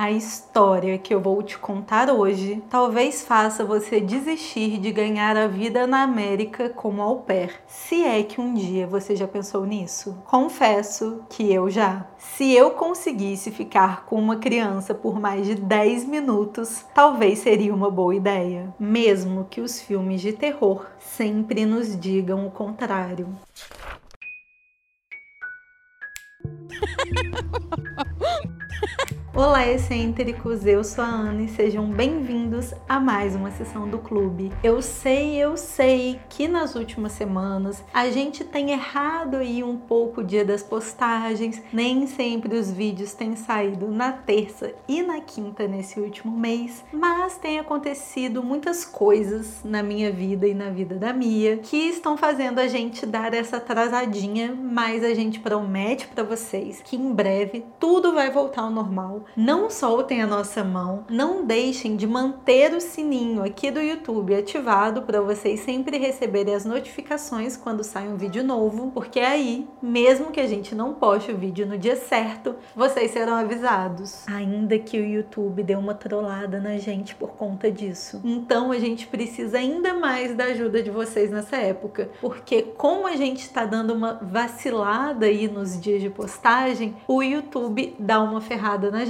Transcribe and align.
A 0.00 0.10
história 0.10 0.96
que 0.96 1.14
eu 1.14 1.20
vou 1.20 1.42
te 1.42 1.58
contar 1.58 2.08
hoje 2.08 2.62
talvez 2.70 3.22
faça 3.22 3.66
você 3.66 4.00
desistir 4.00 4.78
de 4.78 4.90
ganhar 4.90 5.36
a 5.36 5.46
vida 5.46 5.86
na 5.86 6.02
América 6.04 6.70
como 6.70 7.02
au 7.02 7.18
pair, 7.18 7.60
se 7.66 8.02
é 8.02 8.22
que 8.22 8.40
um 8.40 8.54
dia 8.54 8.86
você 8.86 9.14
já 9.14 9.28
pensou 9.28 9.66
nisso. 9.66 10.16
Confesso 10.24 11.22
que 11.28 11.52
eu 11.52 11.68
já. 11.68 12.06
Se 12.16 12.50
eu 12.50 12.70
conseguisse 12.70 13.50
ficar 13.50 14.06
com 14.06 14.16
uma 14.16 14.36
criança 14.36 14.94
por 14.94 15.20
mais 15.20 15.46
de 15.46 15.54
10 15.56 16.06
minutos, 16.06 16.82
talvez 16.94 17.40
seria 17.40 17.74
uma 17.74 17.90
boa 17.90 18.14
ideia, 18.14 18.74
mesmo 18.80 19.48
que 19.50 19.60
os 19.60 19.82
filmes 19.82 20.22
de 20.22 20.32
terror 20.32 20.86
sempre 20.98 21.66
nos 21.66 21.94
digam 21.94 22.46
o 22.46 22.50
contrário. 22.50 23.28
Olá, 29.32 29.64
excêntricos! 29.64 30.66
Eu 30.66 30.82
sou 30.82 31.04
a 31.04 31.06
Ana 31.06 31.42
e 31.42 31.48
sejam 31.48 31.86
bem-vindos 31.86 32.74
a 32.88 32.98
mais 32.98 33.36
uma 33.36 33.52
sessão 33.52 33.88
do 33.88 33.98
clube. 33.98 34.50
Eu 34.60 34.82
sei, 34.82 35.36
eu 35.36 35.56
sei 35.56 36.18
que 36.28 36.48
nas 36.48 36.74
últimas 36.74 37.12
semanas 37.12 37.82
a 37.94 38.10
gente 38.10 38.42
tem 38.42 38.72
errado 38.72 39.36
aí 39.36 39.62
um 39.62 39.76
pouco 39.76 40.20
o 40.20 40.24
dia 40.24 40.44
das 40.44 40.64
postagens, 40.64 41.62
nem 41.72 42.08
sempre 42.08 42.56
os 42.56 42.72
vídeos 42.72 43.12
têm 43.12 43.36
saído 43.36 43.88
na 43.88 44.10
terça 44.10 44.74
e 44.88 45.00
na 45.00 45.20
quinta 45.20 45.68
nesse 45.68 46.00
último 46.00 46.36
mês, 46.36 46.84
mas 46.92 47.38
tem 47.38 47.60
acontecido 47.60 48.42
muitas 48.42 48.84
coisas 48.84 49.60
na 49.64 49.80
minha 49.80 50.10
vida 50.10 50.46
e 50.48 50.54
na 50.54 50.70
vida 50.70 50.96
da 50.96 51.12
Mia 51.12 51.58
que 51.58 51.76
estão 51.76 52.16
fazendo 52.16 52.58
a 52.58 52.66
gente 52.66 53.06
dar 53.06 53.32
essa 53.32 53.58
atrasadinha, 53.58 54.52
mas 54.52 55.04
a 55.04 55.14
gente 55.14 55.38
promete 55.38 56.08
para 56.08 56.24
vocês 56.24 56.82
que 56.84 56.96
em 56.96 57.14
breve 57.14 57.64
tudo 57.78 58.12
vai 58.12 58.28
voltar 58.28 58.62
ao 58.62 58.70
normal 58.70 59.19
não 59.36 59.70
soltem 59.70 60.22
a 60.22 60.26
nossa 60.26 60.62
mão, 60.64 61.04
não 61.08 61.44
deixem 61.44 61.96
de 61.96 62.06
manter 62.06 62.72
o 62.74 62.80
sininho 62.80 63.42
aqui 63.42 63.70
do 63.70 63.80
YouTube 63.80 64.34
ativado 64.34 65.02
para 65.02 65.20
vocês 65.20 65.60
sempre 65.60 65.98
receberem 65.98 66.54
as 66.54 66.64
notificações 66.64 67.56
quando 67.56 67.84
sai 67.84 68.08
um 68.08 68.16
vídeo 68.16 68.44
novo, 68.44 68.90
porque 68.92 69.20
aí, 69.20 69.68
mesmo 69.82 70.30
que 70.30 70.40
a 70.40 70.46
gente 70.46 70.74
não 70.74 70.94
poste 70.94 71.32
o 71.32 71.36
vídeo 71.36 71.66
no 71.66 71.78
dia 71.78 71.96
certo, 71.96 72.56
vocês 72.74 73.10
serão 73.10 73.34
avisados. 73.34 74.26
Ainda 74.28 74.78
que 74.78 74.98
o 74.98 75.04
YouTube 75.04 75.62
dê 75.62 75.74
uma 75.74 75.94
trollada 75.94 76.60
na 76.60 76.78
gente 76.78 77.14
por 77.14 77.30
conta 77.30 77.70
disso. 77.70 78.20
Então 78.24 78.72
a 78.72 78.78
gente 78.78 79.06
precisa 79.06 79.58
ainda 79.58 79.94
mais 79.94 80.34
da 80.34 80.44
ajuda 80.44 80.82
de 80.82 80.90
vocês 80.90 81.30
nessa 81.30 81.56
época, 81.56 82.10
porque 82.20 82.62
como 82.62 83.06
a 83.06 83.16
gente 83.16 83.40
está 83.40 83.64
dando 83.64 83.92
uma 83.92 84.14
vacilada 84.14 85.26
aí 85.26 85.48
nos 85.48 85.80
dias 85.80 86.00
de 86.00 86.10
postagem, 86.10 86.96
o 87.06 87.22
YouTube 87.22 87.94
dá 87.98 88.20
uma 88.20 88.40
ferrada 88.40 88.90
na 88.90 89.04
gente. 89.04 89.09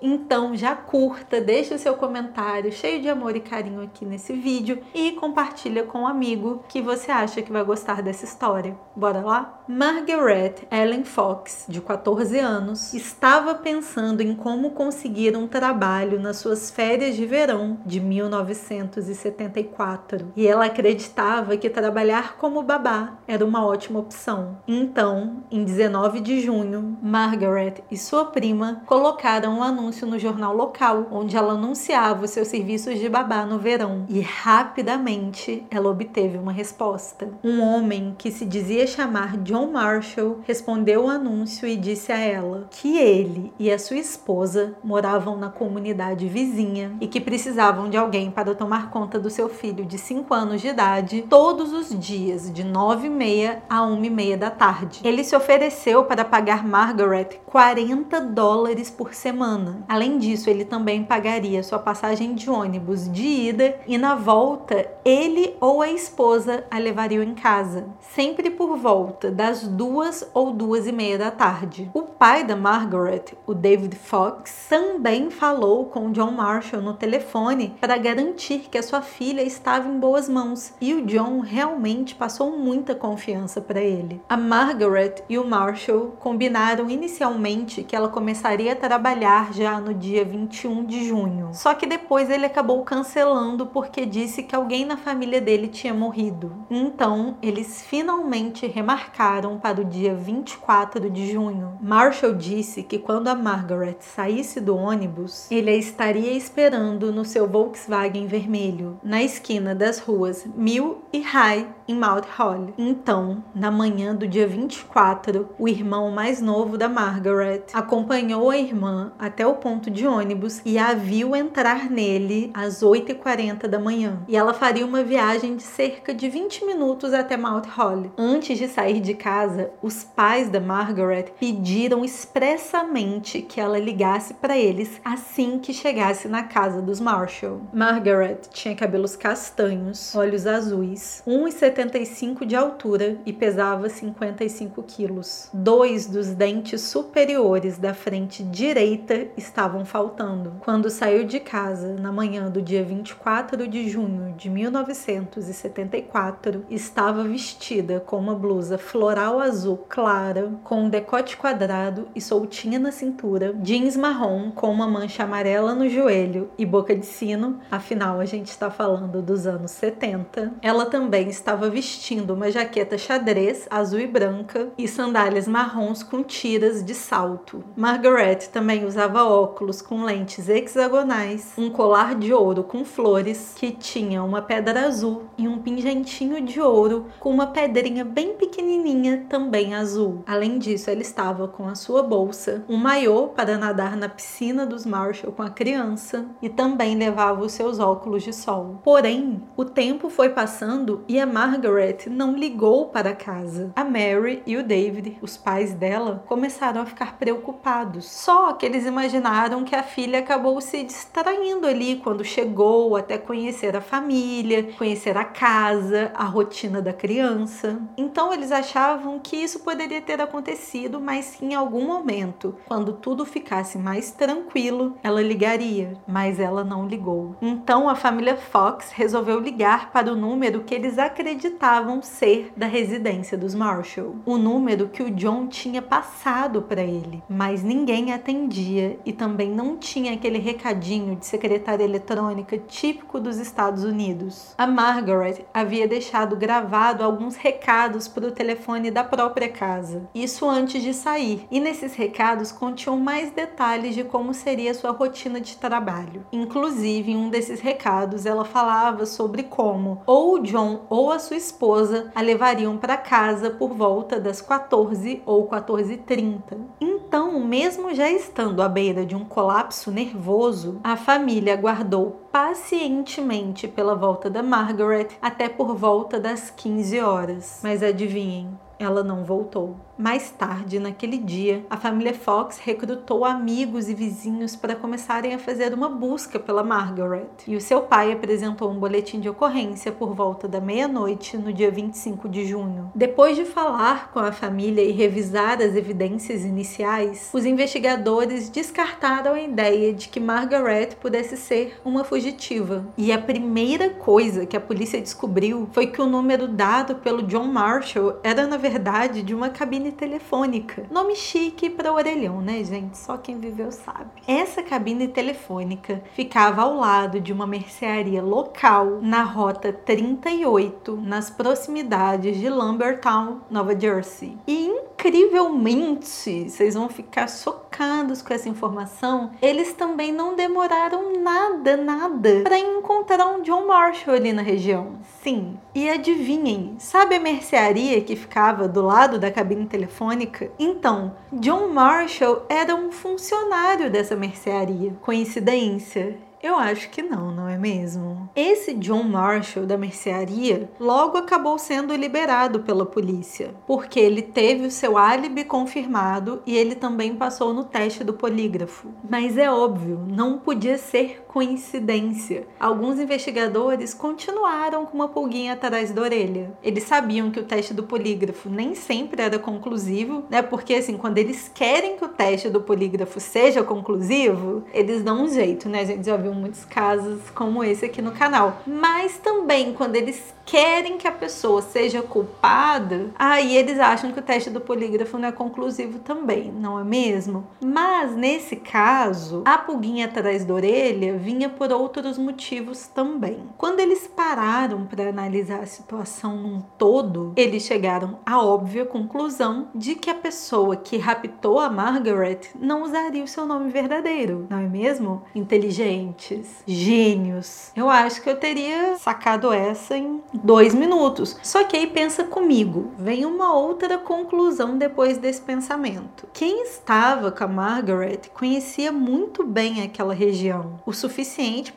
Então 0.00 0.56
já 0.56 0.74
curta, 0.74 1.40
deixa 1.40 1.74
o 1.74 1.78
seu 1.78 1.94
comentário 1.94 2.72
cheio 2.72 3.00
de 3.00 3.08
amor 3.08 3.36
e 3.36 3.40
carinho 3.40 3.82
aqui 3.82 4.04
nesse 4.04 4.32
vídeo 4.32 4.80
e 4.94 5.12
compartilha 5.12 5.84
com 5.84 6.00
um 6.00 6.06
amigo 6.06 6.64
que 6.68 6.82
você 6.82 7.10
acha 7.10 7.42
que 7.42 7.52
vai 7.52 7.64
gostar 7.64 8.02
dessa 8.02 8.24
história. 8.24 8.76
Bora 8.94 9.20
lá? 9.20 9.62
Margaret 9.68 10.54
Ellen 10.70 11.04
Fox, 11.04 11.64
de 11.68 11.80
14 11.80 12.38
anos, 12.38 12.94
estava 12.94 13.54
pensando 13.54 14.20
em 14.20 14.34
como 14.34 14.70
conseguir 14.70 15.36
um 15.36 15.46
trabalho 15.46 16.18
nas 16.20 16.38
suas 16.38 16.70
férias 16.70 17.14
de 17.14 17.26
verão 17.26 17.78
de 17.84 18.00
1974 18.00 20.32
e 20.36 20.46
ela 20.46 20.64
acreditava 20.66 21.56
que 21.56 21.68
trabalhar 21.68 22.36
como 22.36 22.62
babá 22.62 23.18
era 23.26 23.44
uma 23.44 23.66
ótima 23.66 23.98
opção. 23.98 24.58
Então, 24.66 25.42
em 25.50 25.64
19 25.64 26.20
de 26.20 26.40
junho, 26.40 26.96
Margaret 27.02 27.82
e 27.90 27.96
sua 27.96 28.26
prima 28.26 28.82
colocaram 28.86 29.35
colocaram 29.36 29.58
um 29.58 29.62
anúncio 29.62 30.06
no 30.06 30.18
jornal 30.18 30.56
local, 30.56 31.08
onde 31.10 31.36
ela 31.36 31.52
anunciava 31.52 32.24
os 32.24 32.30
seus 32.30 32.48
serviços 32.48 32.98
de 32.98 33.08
babá 33.08 33.44
no 33.44 33.58
verão. 33.58 34.06
E 34.08 34.20
rapidamente 34.20 35.66
ela 35.70 35.90
obteve 35.90 36.38
uma 36.38 36.52
resposta. 36.52 37.28
Um 37.44 37.60
homem 37.60 38.14
que 38.16 38.30
se 38.30 38.46
dizia 38.46 38.86
chamar 38.86 39.36
John 39.38 39.70
Marshall 39.72 40.40
respondeu 40.44 41.04
o 41.04 41.08
anúncio 41.08 41.68
e 41.68 41.76
disse 41.76 42.12
a 42.12 42.18
ela 42.18 42.68
que 42.70 42.96
ele 42.96 43.52
e 43.58 43.70
a 43.70 43.78
sua 43.78 43.98
esposa 43.98 44.74
moravam 44.82 45.36
na 45.36 45.50
comunidade 45.50 46.28
vizinha 46.28 46.96
e 47.00 47.06
que 47.06 47.20
precisavam 47.20 47.90
de 47.90 47.96
alguém 47.96 48.30
para 48.30 48.54
tomar 48.54 48.90
conta 48.90 49.18
do 49.18 49.28
seu 49.28 49.48
filho 49.48 49.84
de 49.84 49.98
5 49.98 50.32
anos 50.32 50.62
de 50.62 50.68
idade 50.68 51.26
todos 51.28 51.72
os 51.72 51.98
dias, 51.98 52.50
de 52.50 52.64
9 52.64 53.06
e 53.06 53.10
meia 53.10 53.62
a 53.68 53.82
1 53.84 54.04
e 54.04 54.10
meia 54.10 54.36
da 54.38 54.50
tarde. 54.50 55.00
Ele 55.04 55.22
se 55.22 55.36
ofereceu 55.36 56.04
para 56.04 56.24
pagar 56.24 56.66
Margaret 56.66 57.40
40 57.44 58.20
dólares 58.20 58.90
por 58.90 59.12
semana. 59.26 59.84
Além 59.88 60.18
disso, 60.18 60.48
ele 60.48 60.64
também 60.64 61.02
pagaria 61.02 61.60
sua 61.64 61.80
passagem 61.80 62.32
de 62.36 62.48
ônibus 62.48 63.10
de 63.10 63.26
ida 63.26 63.76
e 63.84 63.98
na 63.98 64.14
volta 64.14 64.86
ele 65.04 65.56
ou 65.60 65.82
a 65.82 65.90
esposa 65.90 66.64
a 66.70 66.78
levariam 66.78 67.24
em 67.24 67.34
casa, 67.34 67.88
sempre 68.00 68.50
por 68.50 68.76
volta 68.76 69.28
das 69.28 69.66
duas 69.66 70.28
ou 70.32 70.52
duas 70.52 70.86
e 70.86 70.92
meia 70.92 71.18
da 71.18 71.32
tarde. 71.32 71.90
O 71.92 72.02
pai 72.02 72.44
da 72.44 72.54
Margaret, 72.54 73.24
o 73.44 73.52
David 73.52 73.96
Fox, 73.96 74.66
também 74.68 75.28
falou 75.28 75.86
com 75.86 76.12
John 76.12 76.30
Marshall 76.30 76.82
no 76.82 76.94
telefone 76.94 77.74
para 77.80 77.98
garantir 77.98 78.68
que 78.70 78.78
a 78.78 78.82
sua 78.82 79.02
filha 79.02 79.42
estava 79.42 79.88
em 79.88 79.98
boas 79.98 80.28
mãos 80.28 80.72
e 80.80 80.94
o 80.94 81.04
John 81.04 81.40
realmente 81.40 82.14
passou 82.14 82.56
muita 82.56 82.94
confiança 82.94 83.60
para 83.60 83.80
ele. 83.80 84.20
A 84.28 84.36
Margaret 84.36 85.16
e 85.28 85.36
o 85.36 85.44
Marshall 85.44 86.12
combinaram 86.20 86.88
inicialmente 86.88 87.82
que 87.82 87.96
ela 87.96 88.08
começaria 88.08 88.72
a 88.72 88.76
trabalhar 88.76 89.15
trabalhar 89.16 89.52
já 89.54 89.80
no 89.80 89.94
dia 89.94 90.24
21 90.24 90.84
de 90.84 91.08
junho. 91.08 91.48
Só 91.52 91.72
que 91.72 91.86
depois 91.86 92.28
ele 92.28 92.44
acabou 92.44 92.84
cancelando 92.84 93.66
porque 93.66 94.04
disse 94.04 94.42
que 94.42 94.54
alguém 94.54 94.84
na 94.84 94.96
família 94.96 95.40
dele 95.40 95.68
tinha 95.68 95.94
morrido. 95.94 96.52
Então, 96.70 97.38
eles 97.40 97.82
finalmente 97.82 98.66
remarcaram 98.66 99.58
para 99.58 99.80
o 99.80 99.84
dia 99.84 100.14
24 100.14 101.08
de 101.08 101.32
junho. 101.32 101.78
Marshall 101.80 102.34
disse 102.34 102.82
que 102.82 102.98
quando 102.98 103.28
a 103.28 103.34
Margaret 103.34 103.96
saísse 104.00 104.60
do 104.60 104.76
ônibus, 104.76 105.50
ele 105.50 105.70
a 105.70 105.74
estaria 105.74 106.32
esperando 106.32 107.10
no 107.10 107.24
seu 107.24 107.48
Volkswagen 107.48 108.26
vermelho, 108.26 109.00
na 109.02 109.22
esquina 109.22 109.74
das 109.74 109.98
ruas 109.98 110.46
Mill 110.54 110.98
e 111.12 111.20
High, 111.20 111.66
em 111.88 111.94
Mount 111.94 112.26
Holly. 112.36 112.74
Então, 112.76 113.42
na 113.54 113.70
manhã 113.70 114.14
do 114.14 114.26
dia 114.26 114.46
24, 114.46 115.48
o 115.58 115.68
irmão 115.68 116.10
mais 116.10 116.40
novo 116.40 116.76
da 116.76 116.88
Margaret 116.88 117.64
acompanhou 117.72 118.50
a 118.50 118.58
irmã 118.58 119.05
até 119.18 119.46
o 119.46 119.54
ponto 119.54 119.90
de 119.90 120.06
ônibus 120.06 120.60
e 120.64 120.78
a 120.78 120.94
viu 120.94 121.34
entrar 121.34 121.90
nele 121.90 122.50
às 122.54 122.82
8h40 122.82 123.66
da 123.66 123.78
manhã. 123.78 124.20
E 124.28 124.36
ela 124.36 124.54
faria 124.54 124.86
uma 124.86 125.02
viagem 125.02 125.56
de 125.56 125.62
cerca 125.62 126.14
de 126.14 126.28
20 126.28 126.64
minutos 126.64 127.12
até 127.12 127.36
Mount 127.36 127.66
Holly. 127.66 128.10
Antes 128.16 128.58
de 128.58 128.68
sair 128.68 129.00
de 129.00 129.14
casa, 129.14 129.70
os 129.82 130.04
pais 130.04 130.48
da 130.48 130.60
Margaret 130.60 131.26
pediram 131.38 132.04
expressamente 132.04 133.42
que 133.42 133.60
ela 133.60 133.78
ligasse 133.78 134.34
para 134.34 134.56
eles 134.56 135.00
assim 135.04 135.58
que 135.58 135.72
chegasse 135.72 136.28
na 136.28 136.42
casa 136.42 136.80
dos 136.82 137.00
Marshall. 137.00 137.60
Margaret 137.72 138.40
tinha 138.50 138.74
cabelos 138.74 139.16
castanhos, 139.16 140.14
olhos 140.14 140.46
azuis, 140.46 141.22
1,75 141.26 142.44
de 142.44 142.56
altura 142.56 143.18
e 143.24 143.32
pesava 143.32 143.88
55 143.88 144.82
quilos. 144.82 145.48
Dois 145.52 146.06
dos 146.06 146.28
dentes 146.28 146.80
superiores 146.82 147.78
da 147.78 147.94
frente 147.94 148.42
direita 148.42 148.95
estavam 149.36 149.84
faltando. 149.84 150.54
Quando 150.60 150.90
saiu 150.90 151.24
de 151.24 151.40
casa 151.40 151.94
na 151.94 152.10
manhã 152.10 152.50
do 152.50 152.62
dia 152.62 152.84
24 152.84 153.68
de 153.68 153.88
junho 153.88 154.34
de 154.36 154.48
1974, 154.48 156.64
estava 156.70 157.24
vestida 157.24 158.00
com 158.00 158.18
uma 158.18 158.34
blusa 158.34 158.78
floral 158.78 159.40
azul 159.40 159.84
clara, 159.88 160.52
com 160.64 160.84
um 160.84 160.88
decote 160.88 161.36
quadrado 161.36 162.08
e 162.14 162.20
soltinha 162.20 162.78
na 162.78 162.90
cintura, 162.90 163.52
jeans 163.62 163.96
marrom 163.96 164.50
com 164.50 164.70
uma 164.70 164.86
mancha 164.86 165.24
amarela 165.24 165.74
no 165.74 165.88
joelho 165.88 166.50
e 166.56 166.64
boca 166.64 166.96
de 166.96 167.04
sino, 167.04 167.60
afinal 167.70 168.20
a 168.20 168.24
gente 168.24 168.48
está 168.48 168.70
falando 168.70 169.20
dos 169.20 169.46
anos 169.46 169.72
70. 169.72 170.54
Ela 170.62 170.86
também 170.86 171.28
estava 171.28 171.68
vestindo 171.68 172.34
uma 172.34 172.50
jaqueta 172.50 172.96
xadrez 172.96 173.66
azul 173.70 174.00
e 174.00 174.06
branca 174.06 174.68
e 174.78 174.88
sandálias 174.88 175.46
marrons 175.46 176.02
com 176.02 176.22
tiras 176.22 176.84
de 176.84 176.94
salto. 176.94 177.62
Margaret 177.76 178.48
também 178.52 178.84
usava 178.86 179.24
óculos 179.24 179.82
com 179.82 180.04
lentes 180.04 180.48
hexagonais, 180.48 181.52
um 181.58 181.70
colar 181.70 182.14
de 182.14 182.32
ouro 182.32 182.62
com 182.62 182.84
flores 182.84 183.54
que 183.56 183.70
tinha 183.70 184.22
uma 184.22 184.40
pedra 184.40 184.86
azul 184.86 185.24
e 185.36 185.48
um 185.48 185.58
pingentinho 185.58 186.40
de 186.40 186.60
ouro 186.60 187.06
com 187.18 187.30
uma 187.30 187.48
pedrinha 187.48 188.04
bem 188.04 188.34
pequenininha 188.34 189.26
também 189.28 189.74
azul. 189.74 190.22
Além 190.26 190.58
disso, 190.58 190.90
ela 190.90 191.00
estava 191.00 191.48
com 191.48 191.66
a 191.68 191.74
sua 191.74 192.02
bolsa, 192.02 192.64
um 192.68 192.76
maiô 192.76 193.28
para 193.28 193.58
nadar 193.58 193.96
na 193.96 194.08
piscina 194.08 194.64
dos 194.64 194.86
Marshall 194.86 195.32
com 195.32 195.42
a 195.42 195.50
criança 195.50 196.26
e 196.40 196.48
também 196.48 196.96
levava 196.96 197.42
os 197.42 197.52
seus 197.52 197.78
óculos 197.78 198.22
de 198.22 198.32
sol. 198.32 198.80
Porém, 198.82 199.42
o 199.56 199.64
tempo 199.64 200.08
foi 200.08 200.30
passando 200.30 201.02
e 201.08 201.18
a 201.18 201.26
Margaret 201.26 202.06
não 202.08 202.34
ligou 202.34 202.86
para 202.86 203.14
casa. 203.14 203.72
A 203.74 203.84
Mary 203.84 204.42
e 204.46 204.56
o 204.56 204.62
David, 204.62 205.18
os 205.20 205.36
pais 205.36 205.74
dela, 205.74 206.24
começaram 206.26 206.82
a 206.82 206.86
ficar 206.86 207.18
preocupados. 207.18 208.06
Só 208.06 208.52
que 208.52 208.65
eles 208.66 208.84
imaginaram 208.84 209.62
que 209.62 209.76
a 209.76 209.82
filha 209.82 210.18
acabou 210.18 210.60
se 210.60 210.82
distraindo 210.82 211.68
ali 211.68 211.96
quando 212.02 212.24
chegou 212.24 212.96
até 212.96 213.16
conhecer 213.16 213.76
a 213.76 213.80
família, 213.80 214.72
conhecer 214.76 215.16
a 215.16 215.24
casa, 215.24 216.10
a 216.14 216.24
rotina 216.24 216.82
da 216.82 216.92
criança. 216.92 217.80
Então 217.96 218.32
eles 218.32 218.50
achavam 218.50 219.20
que 219.20 219.36
isso 219.36 219.60
poderia 219.60 220.00
ter 220.02 220.20
acontecido, 220.20 221.00
mas 221.00 221.36
que 221.36 221.44
em 221.44 221.54
algum 221.54 221.86
momento, 221.86 222.56
quando 222.66 222.92
tudo 222.94 223.24
ficasse 223.24 223.78
mais 223.78 224.10
tranquilo, 224.10 224.96
ela 225.00 225.22
ligaria, 225.22 225.96
mas 226.06 226.40
ela 226.40 226.64
não 226.64 226.88
ligou. 226.88 227.36
Então 227.40 227.88
a 227.88 227.94
família 227.94 228.36
Fox 228.36 228.90
resolveu 228.90 229.38
ligar 229.38 229.92
para 229.92 230.12
o 230.12 230.16
número 230.16 230.64
que 230.64 230.74
eles 230.74 230.98
acreditavam 230.98 232.02
ser 232.02 232.52
da 232.56 232.66
residência 232.66 233.38
dos 233.38 233.54
Marshall, 233.54 234.16
o 234.26 234.36
número 234.36 234.88
que 234.88 235.04
o 235.04 235.10
John 235.12 235.46
tinha 235.46 235.80
passado 235.80 236.62
para 236.62 236.82
ele, 236.82 237.22
mas 237.28 237.62
ninguém 237.62 238.12
atendia 238.12 238.55
e 238.60 239.12
também 239.12 239.50
não 239.50 239.76
tinha 239.76 240.14
aquele 240.14 240.38
recadinho 240.38 241.16
de 241.16 241.26
secretária 241.26 241.84
eletrônica 241.84 242.58
típico 242.58 243.20
dos 243.20 243.38
Estados 243.38 243.84
Unidos. 243.84 244.54
A 244.56 244.66
Margaret 244.66 245.44
havia 245.52 245.88
deixado 245.88 246.36
gravado 246.36 247.02
alguns 247.02 247.36
recados 247.36 248.08
para 248.08 248.26
o 248.26 248.32
telefone 248.32 248.90
da 248.90 249.04
própria 249.04 249.48
casa, 249.48 250.08
isso 250.14 250.48
antes 250.48 250.82
de 250.82 250.92
sair, 250.92 251.46
e 251.50 251.60
nesses 251.60 251.94
recados 251.94 252.52
continham 252.52 252.98
mais 252.98 253.30
detalhes 253.30 253.94
de 253.94 254.04
como 254.04 254.32
seria 254.32 254.74
sua 254.74 254.90
rotina 254.90 255.40
de 255.40 255.56
trabalho. 255.56 256.26
Inclusive, 256.32 257.12
em 257.12 257.16
um 257.16 257.28
desses 257.28 257.60
recados, 257.60 258.26
ela 258.26 258.44
falava 258.44 259.06
sobre 259.06 259.44
como 259.44 260.02
ou 260.06 260.34
o 260.34 260.38
John 260.40 260.86
ou 260.88 261.10
a 261.10 261.18
sua 261.18 261.36
esposa 261.36 262.10
a 262.14 262.20
levariam 262.20 262.76
para 262.76 262.96
casa 262.96 263.50
por 263.50 263.74
volta 263.74 264.20
das 264.20 264.40
14 264.40 265.22
ou 265.26 265.48
14h30. 265.48 266.95
Então, 267.36 267.46
mesmo 267.46 267.94
já 267.94 268.10
estando 268.10 268.62
à 268.62 268.68
beira 268.68 269.04
de 269.04 269.14
um 269.14 269.22
colapso 269.22 269.90
nervoso, 269.90 270.80
a 270.82 270.96
família 270.96 271.52
aguardou 271.52 272.22
pacientemente 272.32 273.68
pela 273.68 273.94
volta 273.94 274.30
da 274.30 274.42
Margaret 274.42 275.08
até 275.20 275.46
por 275.46 275.76
volta 275.76 276.18
das 276.18 276.48
15 276.48 276.98
horas. 276.98 277.60
Mas 277.62 277.82
adivinhem, 277.82 278.58
ela 278.78 279.02
não 279.02 279.24
voltou. 279.24 279.76
Mais 279.98 280.30
tarde, 280.30 280.78
naquele 280.78 281.16
dia, 281.16 281.64
a 281.70 281.76
família 281.78 282.12
Fox 282.12 282.58
recrutou 282.58 283.24
amigos 283.24 283.88
e 283.88 283.94
vizinhos 283.94 284.54
para 284.54 284.76
começarem 284.76 285.32
a 285.32 285.38
fazer 285.38 285.72
uma 285.72 285.88
busca 285.88 286.38
pela 286.38 286.62
Margaret. 286.62 287.28
E 287.46 287.56
o 287.56 287.60
seu 287.60 287.80
pai 287.80 288.12
apresentou 288.12 288.70
um 288.70 288.78
boletim 288.78 289.20
de 289.20 289.28
ocorrência 289.28 289.90
por 289.90 290.14
volta 290.14 290.46
da 290.46 290.60
meia-noite 290.60 291.38
no 291.38 291.50
dia 291.50 291.70
25 291.70 292.28
de 292.28 292.44
junho. 292.44 292.92
Depois 292.94 293.36
de 293.36 293.46
falar 293.46 294.10
com 294.12 294.18
a 294.18 294.32
família 294.32 294.82
e 294.82 294.92
revisar 294.92 295.62
as 295.62 295.74
evidências 295.74 296.44
iniciais, 296.44 297.30
os 297.32 297.46
investigadores 297.46 298.50
descartaram 298.50 299.32
a 299.32 299.40
ideia 299.40 299.94
de 299.94 300.08
que 300.10 300.20
Margaret 300.20 300.90
pudesse 301.00 301.38
ser 301.38 301.80
uma 301.82 302.04
fugitiva. 302.04 302.84
E 302.98 303.10
a 303.12 303.18
primeira 303.18 303.88
coisa 303.88 304.44
que 304.44 304.56
a 304.56 304.60
polícia 304.60 305.00
descobriu 305.00 305.68
foi 305.72 305.86
que 305.86 306.02
o 306.02 306.06
número 306.06 306.46
dado 306.46 306.96
pelo 306.96 307.22
John 307.22 307.46
Marshall 307.46 308.16
era, 308.22 308.46
na 308.46 308.58
verdade, 308.68 309.22
de 309.22 309.32
uma 309.32 309.48
cabine 309.48 309.92
telefônica. 309.92 310.86
Nome 310.90 311.14
chique 311.14 311.70
para 311.70 311.92
orelhão, 311.92 312.40
né, 312.40 312.64
gente? 312.64 312.98
Só 312.98 313.16
quem 313.16 313.38
viveu 313.38 313.70
sabe. 313.70 314.10
Essa 314.26 314.60
cabine 314.60 315.06
telefônica 315.06 316.02
ficava 316.14 316.62
ao 316.62 316.74
lado 316.74 317.20
de 317.20 317.32
uma 317.32 317.46
mercearia 317.46 318.20
local 318.20 318.98
na 319.00 319.22
rota 319.22 319.72
38, 319.72 320.96
nas 320.96 321.30
proximidades 321.30 322.38
de 322.38 322.48
Lambertown, 322.48 323.40
Nova 323.48 323.78
Jersey. 323.78 324.36
E 324.48 324.66
incrivelmente, 324.66 326.50
vocês 326.50 326.74
vão 326.74 326.88
ficar 326.88 327.28
chocados 327.28 328.20
com 328.20 328.34
essa 328.34 328.48
informação, 328.48 329.30
eles 329.40 329.74
também 329.74 330.10
não 330.10 330.34
demoraram 330.34 331.22
nada, 331.22 331.76
nada 331.76 332.40
para 332.42 332.58
encontrar 332.58 333.26
um 333.26 333.42
John 333.42 333.66
Marshall 333.66 334.16
ali 334.16 334.32
na 334.32 334.42
região. 334.42 334.98
Sim. 335.22 335.58
E 335.74 335.88
adivinhem, 335.88 336.76
sabe 336.78 337.16
a 337.16 337.20
mercearia 337.20 338.00
que 338.00 338.16
ficava 338.16 338.55
do 338.64 338.82
lado 338.82 339.18
da 339.18 339.30
cabine 339.30 339.66
telefônica? 339.66 340.50
Então, 340.58 341.14
John 341.32 341.68
Marshall 341.68 342.44
era 342.48 342.74
um 342.74 342.90
funcionário 342.90 343.90
dessa 343.90 344.16
mercearia. 344.16 344.94
Coincidência? 345.02 346.18
Eu 346.42 346.54
acho 346.54 346.90
que 346.90 347.02
não, 347.02 347.32
não 347.32 347.48
é 347.48 347.58
mesmo? 347.58 348.28
Esse 348.36 348.74
John 348.74 349.02
Marshall 349.02 349.66
da 349.66 349.76
mercearia 349.76 350.70
logo 350.78 351.16
acabou 351.16 351.58
sendo 351.58 351.92
liberado 351.96 352.60
pela 352.60 352.86
polícia, 352.86 353.54
porque 353.66 353.98
ele 353.98 354.22
teve 354.22 354.66
o 354.66 354.70
seu 354.70 354.96
álibi 354.96 355.42
confirmado 355.44 356.42
e 356.46 356.56
ele 356.56 356.76
também 356.76 357.16
passou 357.16 357.52
no 357.52 357.64
teste 357.64 358.04
do 358.04 358.12
polígrafo. 358.12 358.88
Mas 359.10 359.36
é 359.36 359.50
óbvio, 359.50 360.04
não 360.06 360.38
podia 360.38 360.78
ser 360.78 361.25
coincidência. 361.36 362.46
Alguns 362.58 362.98
investigadores 362.98 363.92
continuaram 363.92 364.86
com 364.86 364.94
uma 364.94 365.06
pulguinha 365.06 365.52
atrás 365.52 365.92
da 365.92 366.00
orelha. 366.00 366.56
Eles 366.62 366.84
sabiam 366.84 367.30
que 367.30 367.38
o 367.38 367.44
teste 367.44 367.74
do 367.74 367.82
polígrafo 367.82 368.48
nem 368.48 368.74
sempre 368.74 369.20
era 369.20 369.38
conclusivo, 369.38 370.24
né? 370.30 370.40
Porque 370.40 370.72
assim, 370.72 370.96
quando 370.96 371.18
eles 371.18 371.50
querem 371.54 371.98
que 371.98 372.04
o 372.06 372.08
teste 372.08 372.48
do 372.48 372.62
polígrafo 372.62 373.20
seja 373.20 373.62
conclusivo, 373.62 374.64
eles 374.72 375.02
dão 375.02 375.24
um 375.24 375.28
jeito, 375.28 375.68
né? 375.68 375.80
A 375.80 375.84
gente 375.84 376.06
já 376.06 376.16
viu 376.16 376.32
muitos 376.32 376.64
casos 376.64 377.20
como 377.34 377.62
esse 377.62 377.84
aqui 377.84 378.00
no 378.00 378.12
canal. 378.12 378.62
Mas 378.66 379.18
também 379.18 379.74
quando 379.74 379.96
eles 379.96 380.34
querem 380.46 380.96
que 380.96 381.08
a 381.08 381.12
pessoa 381.12 381.60
seja 381.60 382.00
culpada, 382.00 383.10
aí 383.18 383.56
eles 383.56 383.78
acham 383.78 384.12
que 384.12 384.20
o 384.20 384.22
teste 384.22 384.48
do 384.48 384.60
polígrafo 384.60 385.18
não 385.18 385.28
é 385.28 385.32
conclusivo 385.32 385.98
também, 385.98 386.50
não 386.52 386.80
é 386.80 386.84
mesmo? 386.84 387.46
Mas 387.60 388.16
nesse 388.16 388.56
caso, 388.56 389.42
a 389.44 389.58
pulguinha 389.58 390.06
atrás 390.06 390.44
da 390.44 390.54
orelha 390.54 391.25
vinha 391.26 391.48
por 391.48 391.72
outros 391.72 392.16
motivos 392.16 392.86
também. 392.86 393.40
Quando 393.58 393.80
eles 393.80 394.06
pararam 394.06 394.86
para 394.86 395.08
analisar 395.08 395.58
a 395.58 395.66
situação 395.66 396.36
num 396.36 396.60
todo, 396.78 397.32
eles 397.34 397.64
chegaram 397.64 398.20
à 398.24 398.40
óbvia 398.40 398.84
conclusão 398.84 399.66
de 399.74 399.96
que 399.96 400.08
a 400.08 400.14
pessoa 400.14 400.76
que 400.76 400.98
raptou 400.98 401.58
a 401.58 401.68
Margaret 401.68 402.42
não 402.56 402.84
usaria 402.84 403.24
o 403.24 403.26
seu 403.26 403.44
nome 403.44 403.72
verdadeiro, 403.72 404.46
não 404.48 404.58
é 404.58 404.68
mesmo? 404.68 405.24
Inteligentes, 405.34 406.62
gênios. 406.64 407.72
Eu 407.74 407.90
acho 407.90 408.22
que 408.22 408.30
eu 408.30 408.38
teria 408.38 408.96
sacado 408.96 409.52
essa 409.52 409.98
em 409.98 410.22
dois 410.32 410.76
minutos. 410.76 411.36
Só 411.42 411.64
que 411.64 411.76
aí 411.76 411.88
pensa 411.88 412.22
comigo, 412.22 412.92
vem 412.96 413.26
uma 413.26 413.52
outra 413.52 413.98
conclusão 413.98 414.78
depois 414.78 415.18
desse 415.18 415.40
pensamento. 415.40 416.28
Quem 416.32 416.62
estava 416.62 417.32
com 417.32 417.42
a 417.42 417.48
Margaret 417.48 418.20
conhecia 418.32 418.92
muito 418.92 419.44
bem 419.44 419.82
aquela 419.82 420.14
região, 420.14 420.78
o 420.86 420.92
suficiente 420.92 421.15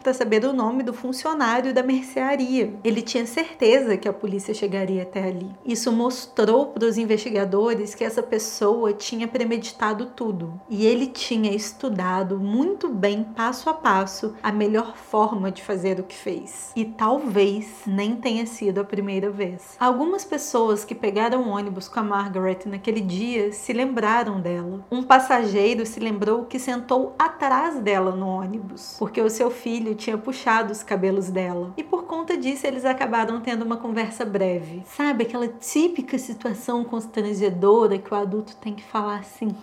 para 0.02 0.14
saber 0.14 0.44
o 0.44 0.52
nome 0.52 0.84
do 0.84 0.94
funcionário 0.94 1.74
da 1.74 1.82
mercearia. 1.82 2.74
Ele 2.84 3.02
tinha 3.02 3.26
certeza 3.26 3.96
que 3.96 4.08
a 4.08 4.14
polícia 4.14 4.54
chegaria 4.54 5.04
até 5.04 5.24
ali. 5.24 5.50
Isso 5.66 5.92
mostrou 5.92 6.68
para 6.68 6.86
os 6.86 6.98
investigadores 6.98 7.96
que 7.96 8.04
essa 8.04 8.22
pessoa 8.22 8.92
tinha 8.92 9.28
premeditado 9.28 10.08
tudo 10.08 10.60
e 10.70 10.86
ele 10.86 11.08
tinha 11.08 11.56
estudado 11.56 12.38
muito 12.38 12.90
bem, 12.90 13.24
passo 13.24 13.70
a 13.70 13.74
passo, 13.74 14.36
a 14.44 14.52
melhor 14.52 14.98
forma 14.98 15.52
de 15.52 15.64
fazer 15.64 16.00
o 16.00 16.04
que 16.04 16.16
fez. 16.16 16.74
E 16.76 16.84
talvez 16.84 17.84
nem 17.88 18.16
tenha 18.18 18.46
sido 18.46 18.82
a 18.82 18.84
primeira 18.84 19.30
vez. 19.30 19.78
Algumas 19.80 20.26
pessoas 20.26 20.84
que 20.84 20.96
pegaram 20.96 21.44
o 21.44 21.50
ônibus 21.50 21.88
com 21.88 22.00
a 22.02 22.04
Margaret 22.04 22.60
naquele 22.66 23.02
dia 23.02 23.54
se 23.54 23.72
lembraram 23.72 24.42
dela. 24.42 24.86
Um 24.92 25.04
passageiro 25.04 25.86
se 25.86 26.00
lembrou 26.00 26.46
que 26.46 26.60
sentou 26.60 27.16
atrás 27.18 27.80
dela 27.80 28.12
no 28.12 28.28
ônibus, 28.28 28.96
porque 29.00 29.22
o 29.30 29.32
seu 29.32 29.50
filho 29.52 29.96
tinha 29.96 30.18
puxado 30.18 30.74
os 30.74 30.84
cabelos 30.84 31.30
dela. 31.30 31.72
E 31.78 31.84
por 31.84 32.04
conta 32.04 32.36
disso, 32.36 32.66
eles 32.66 32.84
acabaram 32.84 33.40
tendo 33.40 33.64
uma 33.64 33.78
conversa 33.78 34.26
breve. 34.26 34.84
Sabe 34.86 35.24
aquela 35.24 35.48
típica 35.48 36.18
situação 36.18 36.84
constrangedora 36.84 37.98
que 37.98 38.14
o 38.14 38.18
adulto 38.18 38.56
tem 38.58 38.74
que 38.74 38.84
falar 38.84 39.20
assim. 39.20 39.56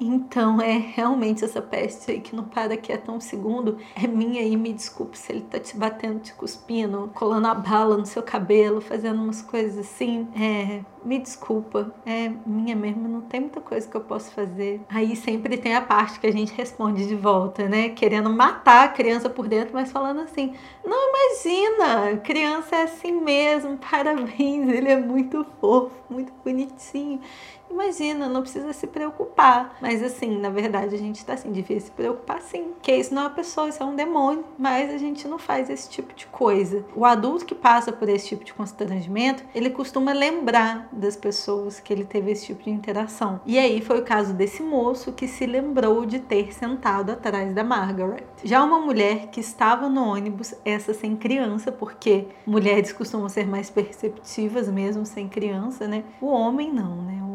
Então, 0.00 0.60
é 0.60 0.76
realmente 0.76 1.44
essa 1.44 1.60
peste 1.60 2.12
aí 2.12 2.20
que 2.20 2.34
não 2.34 2.44
para 2.44 2.76
quieto 2.76 3.10
um 3.10 3.20
segundo. 3.20 3.78
É 3.96 4.06
minha 4.06 4.42
e 4.42 4.56
me 4.56 4.72
desculpe 4.72 5.18
se 5.18 5.32
ele 5.32 5.40
tá 5.42 5.58
te 5.58 5.76
batendo, 5.76 6.20
te 6.20 6.32
cuspindo, 6.34 7.10
colando 7.14 7.48
a 7.48 7.54
bala 7.54 7.96
no 7.96 8.06
seu 8.06 8.22
cabelo, 8.22 8.80
fazendo 8.80 9.20
umas 9.20 9.42
coisas 9.42 9.78
assim. 9.78 10.28
É, 10.40 10.82
me 11.04 11.18
desculpa, 11.18 11.92
é 12.06 12.30
minha 12.46 12.76
mesmo, 12.76 13.08
não 13.08 13.22
tem 13.22 13.40
muita 13.40 13.60
coisa 13.60 13.88
que 13.88 13.96
eu 13.96 14.00
posso 14.00 14.30
fazer. 14.30 14.80
Aí 14.88 15.16
sempre 15.16 15.56
tem 15.56 15.74
a 15.74 15.80
parte 15.80 16.20
que 16.20 16.26
a 16.26 16.32
gente 16.32 16.52
responde 16.54 17.06
de 17.06 17.14
volta, 17.16 17.68
né? 17.68 17.88
Querendo 17.88 18.30
matar 18.30 18.84
a 18.84 18.88
criança 18.88 19.28
por 19.28 19.48
dentro, 19.48 19.74
mas 19.74 19.90
falando 19.90 20.20
assim: 20.20 20.54
não 20.84 21.08
imagina, 21.08 22.16
criança 22.18 22.76
é 22.76 22.82
assim 22.82 23.20
mesmo, 23.20 23.78
parabéns, 23.78 24.68
ele 24.68 24.90
é 24.90 25.00
muito 25.00 25.44
fofo, 25.60 25.90
muito 26.08 26.32
bonitinho. 26.44 27.20
Imagina, 27.70 28.28
não 28.28 28.42
precisa 28.42 28.72
se 28.72 28.86
preocupar. 28.86 29.76
Mas 29.80 30.02
assim, 30.02 30.38
na 30.38 30.50
verdade, 30.50 30.94
a 30.94 30.98
gente 30.98 31.24
tá 31.24 31.34
assim, 31.34 31.52
devia 31.52 31.78
se 31.80 31.90
preocupar 31.90 32.40
sim. 32.40 32.72
Porque 32.74 32.94
isso 32.94 33.14
não 33.14 33.22
é 33.22 33.24
uma 33.26 33.30
pessoa, 33.30 33.68
isso 33.68 33.82
é 33.82 33.86
um 33.86 33.94
demônio. 33.94 34.44
Mas 34.58 34.92
a 34.92 34.98
gente 34.98 35.26
não 35.28 35.38
faz 35.38 35.70
esse 35.70 35.88
tipo 35.88 36.14
de 36.14 36.26
coisa. 36.26 36.84
O 36.94 37.04
adulto 37.04 37.44
que 37.44 37.54
passa 37.54 37.92
por 37.92 38.08
esse 38.08 38.28
tipo 38.28 38.44
de 38.44 38.54
constrangimento, 38.54 39.44
ele 39.54 39.70
costuma 39.70 40.12
lembrar 40.12 40.88
das 40.92 41.16
pessoas 41.16 41.80
que 41.80 41.92
ele 41.92 42.04
teve 42.04 42.32
esse 42.32 42.46
tipo 42.46 42.64
de 42.64 42.70
interação. 42.70 43.40
E 43.46 43.58
aí 43.58 43.80
foi 43.80 44.00
o 44.00 44.04
caso 44.04 44.32
desse 44.34 44.62
moço 44.62 45.12
que 45.12 45.28
se 45.28 45.46
lembrou 45.46 46.04
de 46.04 46.18
ter 46.18 46.52
sentado 46.52 47.12
atrás 47.12 47.54
da 47.54 47.64
Margaret. 47.64 48.24
Já 48.44 48.62
uma 48.62 48.78
mulher 48.80 49.28
que 49.28 49.40
estava 49.40 49.88
no 49.88 50.02
ônibus, 50.02 50.54
essa 50.64 50.94
sem 50.94 51.16
criança, 51.16 51.70
porque 51.72 52.26
mulheres 52.46 52.92
costumam 52.92 53.28
ser 53.28 53.46
mais 53.46 53.70
perceptivas 53.70 54.68
mesmo 54.68 55.04
sem 55.04 55.28
criança, 55.28 55.86
né? 55.86 56.04
O 56.20 56.26
homem 56.26 56.72
não, 56.72 56.96
né? 57.02 57.27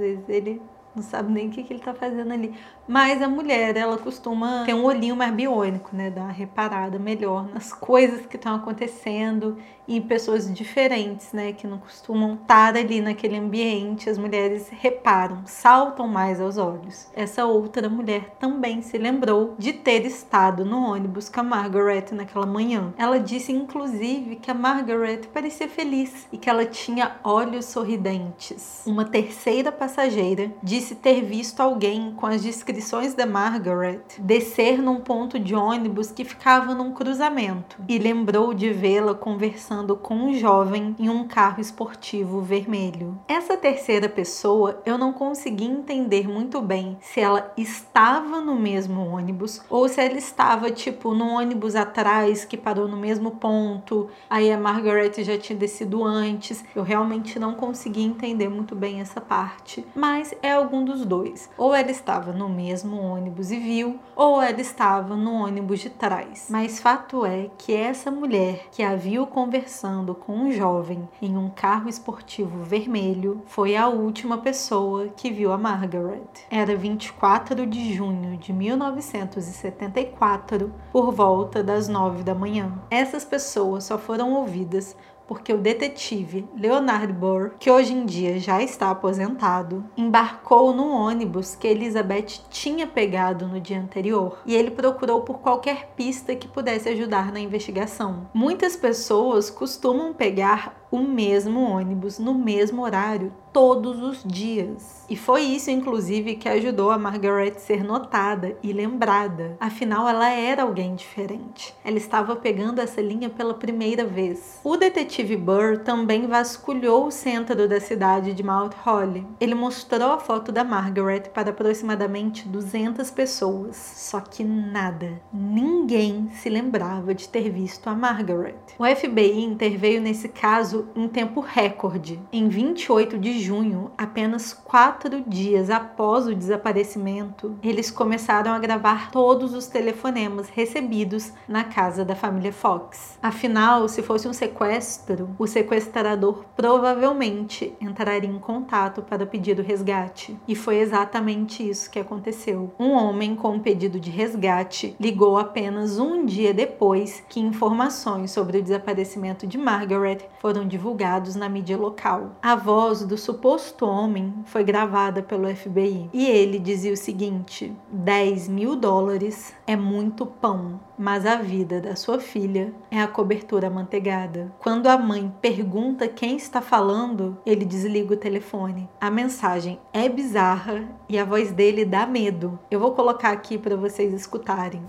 Vezes 0.00 0.28
ele 0.28 0.60
não 0.94 1.02
sabe 1.02 1.30
nem 1.32 1.48
o 1.48 1.50
que, 1.50 1.62
que 1.62 1.72
ele 1.72 1.80
tá 1.80 1.94
fazendo 1.94 2.32
ali. 2.32 2.52
Mas 2.88 3.22
a 3.22 3.28
mulher, 3.28 3.76
ela 3.76 3.96
costuma 3.96 4.64
ter 4.64 4.74
um 4.74 4.84
olhinho 4.84 5.14
mais 5.14 5.32
biônico, 5.32 5.90
né? 5.94 6.10
Dar 6.10 6.22
uma 6.22 6.32
reparada 6.32 6.98
melhor 6.98 7.48
nas 7.52 7.72
coisas 7.72 8.26
que 8.26 8.36
estão 8.36 8.54
acontecendo 8.56 9.56
em 9.96 10.00
pessoas 10.00 10.52
diferentes, 10.52 11.32
né? 11.32 11.52
Que 11.52 11.66
não 11.66 11.78
costumam 11.78 12.34
estar 12.34 12.76
ali 12.76 13.00
naquele 13.00 13.36
ambiente. 13.36 14.08
As 14.08 14.18
mulheres 14.18 14.68
reparam, 14.70 15.42
saltam 15.46 16.06
mais 16.06 16.40
aos 16.40 16.56
olhos. 16.56 17.08
Essa 17.14 17.44
outra 17.44 17.88
mulher 17.88 18.36
também 18.38 18.82
se 18.82 18.96
lembrou 18.96 19.54
de 19.58 19.72
ter 19.72 20.06
estado 20.06 20.64
no 20.64 20.84
ônibus 20.84 21.28
com 21.28 21.40
a 21.40 21.44
Margaret 21.44 22.06
naquela 22.12 22.46
manhã. 22.46 22.94
Ela 22.96 23.18
disse, 23.18 23.52
inclusive, 23.52 24.36
que 24.36 24.50
a 24.50 24.54
Margaret 24.54 25.22
parecia 25.32 25.68
feliz 25.68 26.28
e 26.32 26.38
que 26.38 26.48
ela 26.48 26.64
tinha 26.64 27.16
olhos 27.24 27.64
sorridentes. 27.64 28.82
Uma 28.86 29.04
terceira 29.04 29.72
passageira 29.72 30.52
disse 30.62 30.94
ter 30.94 31.22
visto 31.22 31.60
alguém 31.60 32.12
com 32.16 32.26
as 32.26 32.42
descrições 32.42 33.14
da 33.14 33.26
Margaret 33.26 34.00
descer 34.18 34.80
num 34.80 35.00
ponto 35.00 35.38
de 35.38 35.54
ônibus 35.54 36.10
que 36.10 36.24
ficava 36.24 36.74
num 36.74 36.92
cruzamento 36.92 37.76
e 37.88 37.98
lembrou 37.98 38.54
de 38.54 38.72
vê-la 38.72 39.14
conversando 39.14 39.79
com 39.96 40.14
um 40.14 40.34
jovem 40.34 40.94
em 40.98 41.08
um 41.08 41.26
carro 41.26 41.60
esportivo 41.60 42.40
vermelho. 42.40 43.18
Essa 43.26 43.56
terceira 43.56 44.08
pessoa 44.08 44.80
eu 44.84 44.98
não 44.98 45.12
consegui 45.12 45.64
entender 45.64 46.28
muito 46.28 46.60
bem 46.60 46.98
se 47.00 47.20
ela 47.20 47.52
estava 47.56 48.40
no 48.40 48.56
mesmo 48.56 49.06
ônibus 49.06 49.62
ou 49.68 49.88
se 49.88 50.00
ela 50.00 50.18
estava 50.18 50.70
tipo 50.70 51.14
no 51.14 51.28
ônibus 51.36 51.74
atrás 51.74 52.44
que 52.44 52.56
parou 52.56 52.86
no 52.86 52.96
mesmo 52.96 53.32
ponto, 53.32 54.08
aí 54.28 54.52
a 54.52 54.58
Margaret 54.58 55.12
já 55.22 55.38
tinha 55.38 55.58
descido 55.58 56.04
antes. 56.04 56.64
Eu 56.74 56.82
realmente 56.82 57.38
não 57.38 57.54
consegui 57.54 58.02
entender 58.02 58.48
muito 58.48 58.74
bem 58.74 59.00
essa 59.00 59.20
parte, 59.20 59.84
mas 59.94 60.34
é 60.42 60.52
algum 60.52 60.84
dos 60.84 61.04
dois. 61.04 61.48
Ou 61.56 61.74
ela 61.74 61.90
estava 61.90 62.32
no 62.32 62.48
mesmo 62.48 63.00
ônibus 63.00 63.50
e 63.50 63.58
viu, 63.58 63.98
ou 64.14 64.40
ela 64.40 64.60
estava 64.60 65.16
no 65.16 65.32
ônibus 65.32 65.80
de 65.80 65.90
trás. 65.90 66.46
Mas 66.50 66.80
fato 66.80 67.24
é 67.24 67.50
que 67.58 67.72
essa 67.72 68.10
mulher 68.10 68.68
que 68.72 68.82
a 68.82 68.94
viu 68.94 69.26
conversando 69.70 70.16
com 70.16 70.32
um 70.32 70.50
jovem 70.50 71.08
em 71.22 71.36
um 71.36 71.48
carro 71.48 71.88
esportivo 71.88 72.64
vermelho 72.64 73.40
foi 73.46 73.76
a 73.76 73.86
última 73.86 74.38
pessoa 74.38 75.06
que 75.10 75.30
viu 75.30 75.52
a 75.52 75.58
Margaret. 75.58 76.26
Era 76.50 76.74
24 76.74 77.64
de 77.66 77.94
junho 77.94 78.36
de 78.36 78.52
1974, 78.52 80.74
por 80.90 81.12
volta 81.12 81.62
das 81.62 81.86
9 81.86 82.24
da 82.24 82.34
manhã. 82.34 82.82
Essas 82.90 83.24
pessoas 83.24 83.84
só 83.84 83.96
foram 83.96 84.34
ouvidas 84.34 84.96
porque 85.30 85.52
o 85.52 85.58
detetive 85.58 86.44
Leonard 86.56 87.12
Burr, 87.12 87.52
que 87.60 87.70
hoje 87.70 87.92
em 87.92 88.04
dia 88.04 88.40
já 88.40 88.60
está 88.60 88.90
aposentado, 88.90 89.84
embarcou 89.96 90.74
no 90.74 90.88
ônibus 90.88 91.54
que 91.54 91.68
Elizabeth 91.68 92.40
tinha 92.50 92.84
pegado 92.84 93.46
no 93.46 93.60
dia 93.60 93.78
anterior 93.78 94.40
e 94.44 94.56
ele 94.56 94.72
procurou 94.72 95.20
por 95.20 95.38
qualquer 95.38 95.92
pista 95.94 96.34
que 96.34 96.48
pudesse 96.48 96.88
ajudar 96.88 97.30
na 97.30 97.38
investigação. 97.38 98.28
Muitas 98.34 98.74
pessoas 98.74 99.48
costumam 99.48 100.12
pegar 100.12 100.79
o 100.90 100.98
mesmo 100.98 101.60
ônibus 101.60 102.18
no 102.18 102.34
mesmo 102.34 102.82
horário 102.82 103.32
todos 103.52 104.00
os 104.02 104.22
dias. 104.24 105.04
E 105.08 105.16
foi 105.16 105.42
isso, 105.42 105.70
inclusive, 105.70 106.36
que 106.36 106.48
ajudou 106.48 106.90
a 106.90 106.98
Margaret 106.98 107.54
ser 107.58 107.82
notada 107.82 108.56
e 108.62 108.72
lembrada. 108.72 109.56
Afinal, 109.58 110.08
ela 110.08 110.30
era 110.30 110.62
alguém 110.62 110.94
diferente. 110.94 111.74
Ela 111.84 111.96
estava 111.96 112.36
pegando 112.36 112.80
essa 112.80 113.00
linha 113.00 113.28
pela 113.28 113.54
primeira 113.54 114.04
vez. 114.04 114.60
O 114.62 114.76
detetive 114.76 115.36
Burr 115.36 115.78
também 115.78 116.26
vasculhou 116.26 117.06
o 117.06 117.10
centro 117.10 117.68
da 117.68 117.80
cidade 117.80 118.32
de 118.32 118.42
Mount 118.42 118.72
Holly. 118.84 119.26
Ele 119.40 119.54
mostrou 119.54 120.12
a 120.12 120.18
foto 120.18 120.52
da 120.52 120.62
Margaret 120.62 121.30
para 121.34 121.50
aproximadamente 121.50 122.46
200 122.46 123.10
pessoas. 123.10 123.76
Só 123.76 124.20
que 124.20 124.44
nada, 124.44 125.20
ninguém 125.50 126.30
se 126.34 126.48
lembrava 126.48 127.14
de 127.14 127.28
ter 127.28 127.50
visto 127.50 127.88
a 127.88 127.94
Margaret. 127.94 128.54
O 128.78 128.84
FBI 128.86 129.42
interveio 129.42 130.00
nesse 130.00 130.28
caso 130.28 130.86
em 130.94 131.08
tempo 131.08 131.40
recorde. 131.40 132.20
Em 132.32 132.48
28 132.48 133.18
de 133.18 133.40
junho, 133.40 133.90
apenas 133.98 134.52
quatro 134.52 135.22
dias 135.26 135.68
após 135.68 136.26
o 136.26 136.34
desaparecimento, 136.34 137.58
eles 137.62 137.90
começaram 137.90 138.52
a 138.52 138.58
gravar 138.58 139.10
todos 139.10 139.52
os 139.52 139.66
telefonemas 139.66 140.48
recebidos 140.48 141.32
na 141.48 141.64
casa 141.64 142.04
da 142.04 142.14
família 142.14 142.52
Fox. 142.52 143.18
Afinal, 143.20 143.88
se 143.88 144.02
fosse 144.02 144.28
um 144.28 144.32
sequestro, 144.32 145.30
o 145.38 145.46
sequestrador 145.46 146.44
provavelmente 146.54 147.74
entraria 147.80 148.30
em 148.30 148.38
contato 148.38 149.02
para 149.02 149.26
pedir 149.26 149.58
o 149.58 149.62
resgate. 149.62 150.38
E 150.46 150.54
foi 150.54 150.78
exatamente 150.78 151.68
isso 151.68 151.90
que 151.90 151.98
aconteceu. 151.98 152.72
Um 152.78 152.92
homem 152.92 153.34
com 153.34 153.52
um 153.52 153.60
pedido 153.60 153.98
de 153.98 154.10
resgate 154.10 154.94
ligou 155.00 155.40
apenas 155.50 155.98
um 155.98 156.24
dia 156.24 156.54
depois 156.54 157.24
que 157.28 157.40
informações 157.40 158.30
sobre 158.30 158.58
o 158.58 158.62
desaparecimento 158.62 159.48
de 159.48 159.58
Margaret 159.58 160.18
foram 160.38 160.66
divulgados 160.66 161.34
na 161.34 161.48
mídia 161.48 161.76
local. 161.76 162.36
A 162.40 162.54
voz 162.54 163.04
do 163.04 163.18
suposto 163.18 163.84
homem 163.84 164.32
foi 164.44 164.62
gravada 164.62 165.24
pelo 165.24 165.52
FBI 165.52 166.08
e 166.12 166.26
ele 166.26 166.60
dizia 166.60 166.92
o 166.92 166.96
seguinte: 166.96 167.76
10 167.90 168.46
mil 168.46 168.76
dólares 168.76 169.52
é 169.66 169.74
muito 169.74 170.24
pão, 170.24 170.78
mas 170.96 171.26
a 171.26 171.36
vida 171.36 171.80
da 171.80 171.96
sua 171.96 172.20
filha 172.20 172.72
é 172.88 173.00
a 173.00 173.08
cobertura 173.08 173.66
amanteigada. 173.66 174.52
Quando 174.60 174.86
a 174.86 174.96
mãe 174.96 175.32
pergunta 175.40 176.06
quem 176.06 176.36
está 176.36 176.60
falando, 176.60 177.36
ele 177.44 177.64
desliga 177.64 178.14
o 178.14 178.16
telefone. 178.16 178.88
A 179.00 179.10
mensagem 179.10 179.80
é 179.92 180.08
bizarra 180.08 180.84
e 181.08 181.18
a 181.18 181.24
voz 181.24 181.50
dele 181.50 181.84
dá 181.84 182.06
medo. 182.06 182.56
Eu 182.70 182.78
vou 182.78 182.92
colocar 182.92 183.32
aqui 183.32 183.58
para 183.58 183.74
vocês 183.74 184.14
escutarem. 184.14 184.82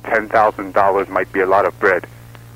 $10,000 0.49 1.09
might 1.09 1.31
be 1.31 1.41
a 1.41 1.45
lot 1.45 1.65
of 1.65 1.79
bread, 1.79 2.07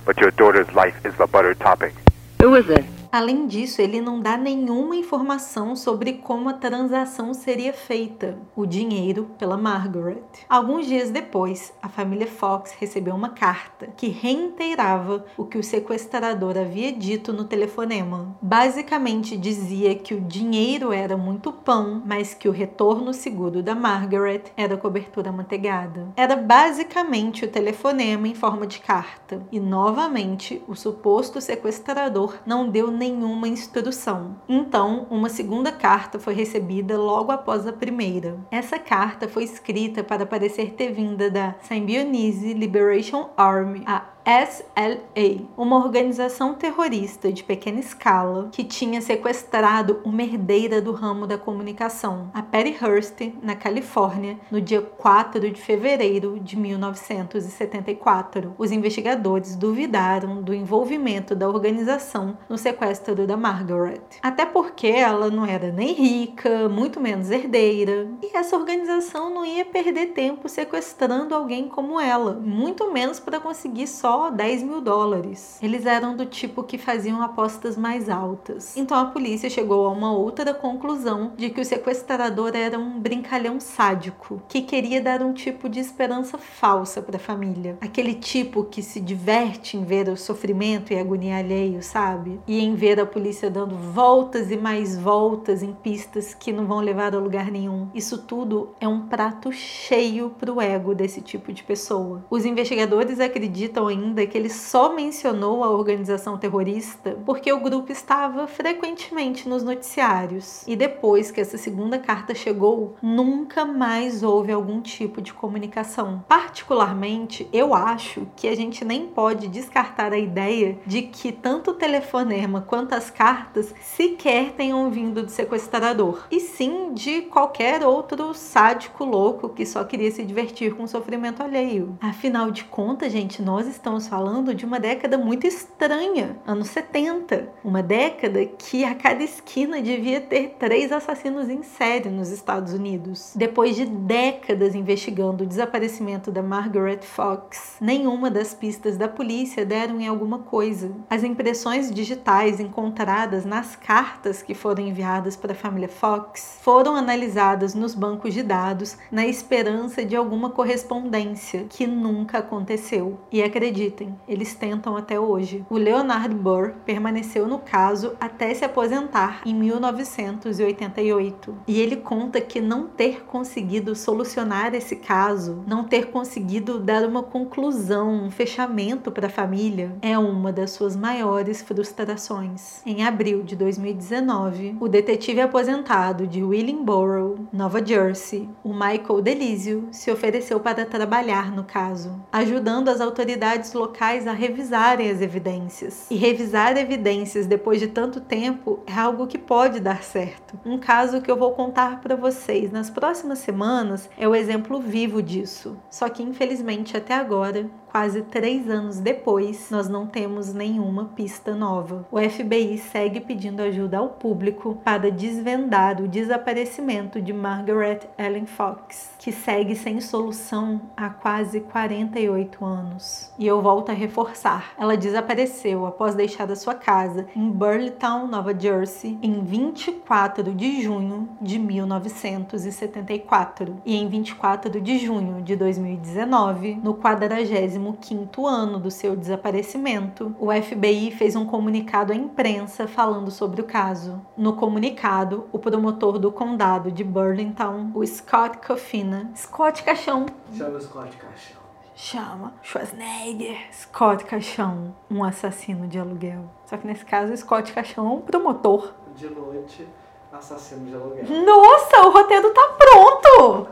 but 0.06 0.18
your 0.18 0.32
daughter's 0.32 0.72
life 0.74 1.06
is 1.06 1.16
the 1.18 1.28
butter 1.28 1.54
topping. 1.54 1.96
Who 2.42 2.56
is 2.56 2.68
it? 2.70 2.84
Além 3.16 3.48
disso, 3.48 3.82
ele 3.82 4.02
não 4.02 4.20
dá 4.20 4.36
nenhuma 4.36 4.94
informação 4.94 5.74
sobre 5.74 6.16
como 6.16 6.50
a 6.50 6.54
transação 6.54 7.34
seria 7.34 7.72
feita, 7.72 8.38
o 8.54 8.66
dinheiro 8.66 9.30
pela 9.40 9.56
Margaret. 9.56 10.22
Alguns 10.50 10.86
dias 10.86 11.12
depois, 11.12 11.74
a 11.82 11.88
família 11.88 12.28
Fox 12.28 12.76
recebeu 12.78 13.16
uma 13.16 13.30
carta 13.30 13.88
que 13.96 14.10
reiterava 14.10 15.24
o 15.38 15.46
que 15.46 15.58
o 15.58 15.64
sequestrador 15.64 16.58
havia 16.58 16.92
dito 16.92 17.32
no 17.32 17.46
telefonema. 17.46 18.36
Basicamente 18.42 19.38
dizia 19.38 19.96
que 19.96 20.14
o 20.14 20.20
dinheiro 20.20 20.92
era 20.92 21.16
muito 21.16 21.54
pão, 21.54 22.04
mas 22.06 22.34
que 22.34 22.50
o 22.50 22.52
retorno 22.52 23.14
seguro 23.14 23.64
da 23.64 23.74
Margaret 23.74 24.44
era 24.58 24.76
cobertura 24.76 25.32
manteigada. 25.32 26.10
Era 26.18 26.36
basicamente 26.36 27.46
o 27.46 27.50
telefonema 27.50 28.28
em 28.28 28.36
forma 28.36 28.68
de 28.68 28.80
carta. 28.80 29.42
E 29.54 29.58
novamente, 29.58 30.62
o 30.68 30.76
suposto 30.76 31.40
sequestrador 31.40 32.40
não 32.46 32.68
deu 32.68 32.92
nem 32.92 33.05
nenhuma 33.12 33.48
instrução. 33.48 34.36
Então, 34.50 35.06
uma 35.10 35.30
segunda 35.30 35.72
carta 35.72 36.18
foi 36.18 36.34
recebida 36.34 36.98
logo 36.98 37.32
após 37.32 37.68
a 37.68 37.74
primeira. 37.74 38.38
Essa 38.52 38.80
carta 38.80 39.28
foi 39.28 39.44
escrita 39.44 40.04
para 40.04 40.26
parecer 40.26 40.72
ter 40.72 40.92
vinda 40.92 41.30
da 41.30 41.56
Symbionese 41.62 42.54
Liberation 42.54 43.30
Army, 43.38 43.84
a 43.86 44.15
SLA, 44.26 45.46
uma 45.56 45.76
organização 45.76 46.56
terrorista 46.56 47.32
de 47.32 47.44
pequena 47.44 47.80
escala 47.80 48.50
que 48.52 48.64
tinha 48.64 49.00
sequestrado 49.00 50.02
uma 50.04 50.24
herdeira 50.24 50.82
do 50.82 50.92
ramo 50.94 51.28
da 51.28 51.38
comunicação, 51.38 52.32
a 52.34 52.42
Patty 52.42 52.76
Hearst, 52.82 53.22
na 53.44 53.56
Califórnia, 53.56 54.40
no 54.50 54.60
dia 54.60 54.82
4 54.82 55.52
de 55.52 55.62
fevereiro 55.62 56.40
de 56.40 56.58
1974. 56.58 58.56
Os 58.58 58.72
investigadores 58.72 59.56
duvidaram 59.56 60.42
do 60.42 60.56
envolvimento 60.56 61.36
da 61.36 61.48
organização 61.48 62.36
no 62.50 62.58
sequestro 62.58 63.28
da 63.28 63.38
Margaret, 63.38 64.02
até 64.24 64.44
porque 64.44 64.88
ela 64.88 65.30
não 65.30 65.46
era 65.46 65.72
nem 65.72 65.94
rica, 65.94 66.68
muito 66.68 67.00
menos 67.00 67.30
herdeira, 67.30 68.08
e 68.24 68.36
essa 68.36 68.58
organização 68.58 69.30
não 69.30 69.46
ia 69.46 69.66
perder 69.66 70.08
tempo 70.08 70.50
sequestrando 70.50 71.36
alguém 71.36 71.68
como 71.68 72.00
ela, 72.00 72.34
muito 72.34 72.92
menos 72.92 73.20
para 73.20 73.40
conseguir 73.40 73.86
só 73.86 74.15
só 74.16 74.32
10 74.32 74.64
mil 74.64 74.80
dólares. 74.80 75.60
Eles 75.62 75.86
eram 75.86 76.16
do 76.16 76.26
tipo 76.26 76.64
que 76.64 76.78
faziam 76.78 77.22
apostas 77.22 77.76
mais 77.76 78.10
altas. 78.10 78.78
Então 78.78 78.98
a 78.98 79.08
polícia 79.08 79.50
chegou 79.50 79.86
a 79.86 79.90
uma 79.90 80.14
outra 80.14 80.54
conclusão 80.54 81.34
de 81.36 81.50
que 81.50 81.60
o 81.60 81.66
sequestrador 81.66 82.56
era 82.56 82.80
um 82.80 82.98
brincalhão 82.98 83.60
sádico 83.60 84.42
que 84.48 84.62
queria 84.62 85.02
dar 85.02 85.22
um 85.22 85.34
tipo 85.34 85.68
de 85.68 85.82
esperança 85.82 86.38
falsa 86.38 87.02
para 87.02 87.18
a 87.18 87.20
família. 87.20 87.78
Aquele 87.82 88.14
tipo 88.14 88.64
que 88.64 88.82
se 88.82 89.02
diverte 89.02 89.76
em 89.76 89.84
ver 89.84 90.08
o 90.08 90.16
sofrimento 90.16 90.94
e 90.94 90.98
agonia 90.98 91.40
alheio, 91.40 91.84
sabe? 91.84 92.40
E 92.48 92.64
em 92.64 92.74
ver 92.74 93.02
a 93.02 93.06
polícia 93.06 93.50
dando 93.50 93.76
voltas 93.76 94.50
e 94.50 94.56
mais 94.56 94.98
voltas 94.98 95.62
em 95.62 95.74
pistas 95.74 96.34
que 96.34 96.54
não 96.54 96.66
vão 96.66 96.80
levar 96.80 97.14
a 97.14 97.20
lugar 97.20 97.52
nenhum. 97.52 97.90
Isso 97.94 98.20
tudo 98.20 98.70
é 98.80 98.88
um 98.88 99.08
prato 99.08 99.52
cheio 99.52 100.30
pro 100.40 100.62
ego 100.62 100.96
desse 100.96 101.20
tipo 101.20 101.52
de 101.52 101.64
pessoa. 101.64 102.24
Os 102.30 102.46
investigadores 102.46 103.20
acreditam 103.20 103.88
ainda 103.88 104.05
que 104.14 104.38
ele 104.38 104.50
só 104.50 104.94
mencionou 104.94 105.64
a 105.64 105.70
organização 105.70 106.38
terrorista 106.38 107.18
porque 107.26 107.52
o 107.52 107.60
grupo 107.60 107.92
estava 107.92 108.48
frequentemente 108.48 109.48
nos 109.48 109.64
noticiários. 109.64 110.64
E 110.68 110.76
depois 110.76 111.32
que 111.32 111.42
essa 111.42 111.58
segunda 111.58 111.98
carta 111.98 112.36
chegou, 112.36 112.96
nunca 113.02 113.66
mais 113.66 114.22
houve 114.22 114.52
algum 114.52 114.82
tipo 114.82 115.22
de 115.22 115.34
comunicação. 115.34 116.24
Particularmente, 116.28 117.48
eu 117.52 117.74
acho 117.74 118.28
que 118.36 118.48
a 118.48 118.56
gente 118.56 118.84
nem 118.84 119.08
pode 119.08 119.48
descartar 119.48 120.14
a 120.14 120.18
ideia 120.18 120.78
de 120.86 121.04
que 121.04 121.32
tanto 121.32 121.72
o 121.72 121.74
telefonema 121.74 122.62
quanto 122.62 122.94
as 122.94 123.10
cartas 123.10 123.74
sequer 123.82 124.52
tenham 124.52 124.90
vindo 124.92 125.24
do 125.24 125.32
sequestrador, 125.32 126.26
e 126.30 126.40
sim 126.40 126.94
de 126.94 127.22
qualquer 127.24 127.84
outro 127.84 128.34
sádico 128.34 129.06
louco 129.06 129.50
que 129.50 129.66
só 129.66 129.84
queria 129.84 130.12
se 130.12 130.24
divertir 130.24 130.76
com 130.76 130.84
o 130.84 130.88
sofrimento 130.88 131.42
alheio. 131.42 131.98
Afinal 132.02 132.52
de 132.52 132.66
contas, 132.66 133.12
gente, 133.12 133.42
nós 133.42 133.68
estamos 133.68 133.95
falando 134.02 134.54
de 134.54 134.66
uma 134.66 134.80
década 134.80 135.18
muito 135.18 135.48
estranha, 135.48 136.38
anos 136.46 136.68
70, 136.70 137.50
uma 137.64 137.82
década 137.82 138.46
que 138.46 138.84
a 138.84 138.94
cada 138.94 139.24
esquina 139.24 139.82
devia 139.82 140.22
ter 140.22 140.56
três 140.60 140.92
assassinos 140.92 141.50
em 141.50 141.64
série 141.64 142.10
nos 142.10 142.30
Estados 142.30 142.74
Unidos. 142.74 143.34
Depois 143.36 143.76
de 143.76 143.86
décadas 143.86 144.76
investigando 144.76 145.44
o 145.44 145.48
desaparecimento 145.48 146.32
da 146.32 146.44
Margaret 146.44 147.02
Fox, 147.02 147.78
nenhuma 147.80 148.30
das 148.30 148.54
pistas 148.54 148.98
da 148.98 149.08
polícia 149.08 149.66
deram 149.66 150.00
em 150.02 150.08
alguma 150.08 150.40
coisa. 150.40 150.92
As 151.10 151.24
impressões 151.24 151.92
digitais 151.92 152.60
encontradas 152.60 153.46
nas 153.46 153.76
cartas 153.76 154.42
que 154.42 154.54
foram 154.54 154.84
enviadas 154.84 155.36
para 155.36 155.54
a 155.54 155.56
família 155.56 155.90
Fox 155.90 156.60
foram 156.62 156.96
analisadas 156.96 157.74
nos 157.74 157.96
bancos 157.96 158.34
de 158.34 158.44
dados 158.44 158.98
na 159.12 159.26
esperança 159.26 160.04
de 160.04 160.16
alguma 160.16 160.50
correspondência 160.50 161.66
que 161.70 161.88
nunca 161.88 162.40
aconteceu. 162.40 163.20
E 163.32 163.42
acreditem, 163.86 164.16
eles 164.28 164.56
tentam 164.56 164.98
até 164.98 165.20
hoje. 165.20 165.64
O 165.70 165.78
Leonard 165.78 166.34
Burr 166.34 166.74
permaneceu 166.86 167.48
no 167.48 167.60
caso 167.60 168.16
até 168.20 168.52
se 168.54 168.66
aposentar 168.66 169.42
em 169.46 169.54
1988. 169.54 171.56
E 171.68 171.80
ele 171.80 171.98
conta 171.98 172.42
que 172.42 172.60
não 172.60 172.88
ter 172.88 173.24
conseguido 173.26 173.96
solucionar 173.96 174.74
esse 174.74 174.96
caso, 174.96 175.64
não 175.68 175.84
ter 175.84 176.08
conseguido 176.08 176.80
dar 176.80 177.06
uma 177.06 177.22
conclusão, 177.24 178.12
um 178.12 178.32
fechamento 178.32 179.12
para 179.12 179.28
a 179.28 179.30
família, 179.30 179.96
é 180.02 180.18
uma 180.18 180.52
das 180.52 180.72
suas 180.72 180.96
maiores 180.96 181.62
frustrações. 181.62 182.82
Em 182.86 183.04
abril 183.04 183.44
de 183.44 183.56
2019, 183.56 184.78
o 184.80 184.88
detetive 184.88 185.42
aposentado 185.42 186.26
de 186.28 186.44
Willingboro, 186.44 187.48
Nova 187.52 187.86
Jersey, 187.86 188.50
o 188.64 188.74
Michael 188.74 189.22
Delizio, 189.22 189.90
se 189.92 190.10
ofereceu 190.12 190.60
para 190.60 190.86
trabalhar 190.86 191.52
no 191.52 191.64
caso, 191.64 192.16
ajudando 192.32 192.90
as 192.90 193.02
autoridades 193.02 193.65
locais 193.74 194.28
a 194.28 194.32
revisarem 194.32 195.10
as 195.10 195.22
evidências. 195.22 196.08
E 196.10 196.16
revisar 196.16 196.78
evidências 196.78 197.48
depois 197.48 197.80
de 197.80 197.88
tanto 197.88 198.22
tempo 198.22 198.80
é 198.86 198.94
algo 198.94 199.28
que 199.28 199.38
pode 199.38 199.80
dar 199.80 200.04
certo. 200.04 200.60
Um 200.66 200.78
caso 200.78 201.22
que 201.22 201.30
eu 201.30 201.38
vou 201.38 201.52
contar 201.54 202.02
para 202.02 202.16
vocês 202.16 202.72
nas 202.72 202.90
próximas 202.90 203.40
semanas 203.40 204.10
é 204.18 204.28
o 204.28 204.36
exemplo 204.36 204.80
vivo 204.80 205.22
disso. 205.22 205.78
Só 205.90 206.10
que 206.10 206.24
infelizmente 206.24 206.96
até 206.96 207.14
agora 207.14 207.70
quase 207.96 208.24
três 208.24 208.70
anos 208.70 209.00
depois, 209.00 209.72
nós 209.72 209.88
não 209.88 210.06
temos 210.06 210.54
nenhuma 210.54 211.06
pista 211.16 211.56
nova. 211.56 212.06
O 212.12 212.20
FBI 212.20 212.78
segue 212.78 213.22
pedindo 213.22 213.62
ajuda 213.62 214.00
ao 214.00 214.10
público 214.10 214.78
para 214.84 215.10
desvendar 215.10 216.02
o 216.02 216.08
desaparecimento 216.10 217.22
de 217.22 217.32
Margaret 217.32 218.02
Ellen 218.18 218.48
Fox, 218.48 219.12
que 219.18 219.32
segue 219.32 219.78
sem 219.78 220.02
solução 220.02 220.82
há 220.98 221.10
quase 221.10 221.62
48 221.62 222.66
anos. 222.66 223.32
E 223.40 223.48
eu 223.48 223.62
volto 223.62 223.92
a 223.92 223.94
reforçar: 223.94 224.74
ela 224.78 224.98
desapareceu 224.98 225.86
após 225.86 226.16
deixar 226.16 226.52
a 226.52 226.56
sua 226.58 226.76
casa 226.76 227.28
em 227.34 227.50
Burleytown, 227.50 228.28
Nova 228.28 228.54
Jersey, 228.54 229.18
em 229.24 229.42
24 229.42 230.54
de 230.54 230.82
junho 230.82 231.30
de 231.42 231.58
1974 231.58 233.78
e 233.86 233.96
em 233.96 234.10
24 234.10 234.82
de 234.82 234.98
junho 234.98 235.42
de 235.42 235.56
2019, 235.56 236.76
no 236.84 236.96
40 236.96 237.46
quinto 237.94 238.46
ano 238.46 238.80
do 238.80 238.92
seu 238.92 239.16
desaparecimento, 239.16 240.36
o 240.40 240.52
FBI 240.52 241.12
fez 241.12 241.36
um 241.36 241.46
comunicado 241.46 242.12
à 242.12 242.16
imprensa 242.16 242.88
falando 242.88 243.32
sobre 243.32 243.62
o 243.62 243.66
caso. 243.66 244.22
No 244.38 244.54
comunicado, 244.54 245.48
o 245.52 245.60
promotor 245.60 246.20
do 246.20 246.32
condado 246.32 246.92
de 246.92 247.04
Burlington, 247.04 247.92
o 247.94 248.06
Scott 248.06 248.60
Coffina, 248.66 249.32
Scott 249.36 249.84
Caixão. 249.84 250.26
Chama 250.54 250.80
Scott 250.80 251.18
Caixão. 251.18 251.66
Chama 251.98 252.54
Schwarzenegger, 252.62 253.58
Scott 253.72 254.26
Caixão, 254.26 254.94
um 255.10 255.24
assassino 255.24 255.88
de 255.88 255.98
aluguel. 255.98 256.44
Só 256.66 256.76
que 256.76 256.86
nesse 256.86 257.06
caso, 257.06 257.36
Scott 257.38 257.72
Caixão 257.72 258.06
é 258.06 258.10
um 258.10 258.22
promotor. 258.22 258.94
De 259.16 259.30
noite, 259.30 259.88
assassino 260.30 260.86
de 260.86 260.94
aluguel. 260.94 261.24
Nossa, 261.46 262.06
o 262.06 262.12
roteiro 262.12 262.54
tá 262.54 262.76
pronto! 262.78 263.68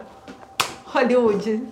Hollywood, 0.86 1.68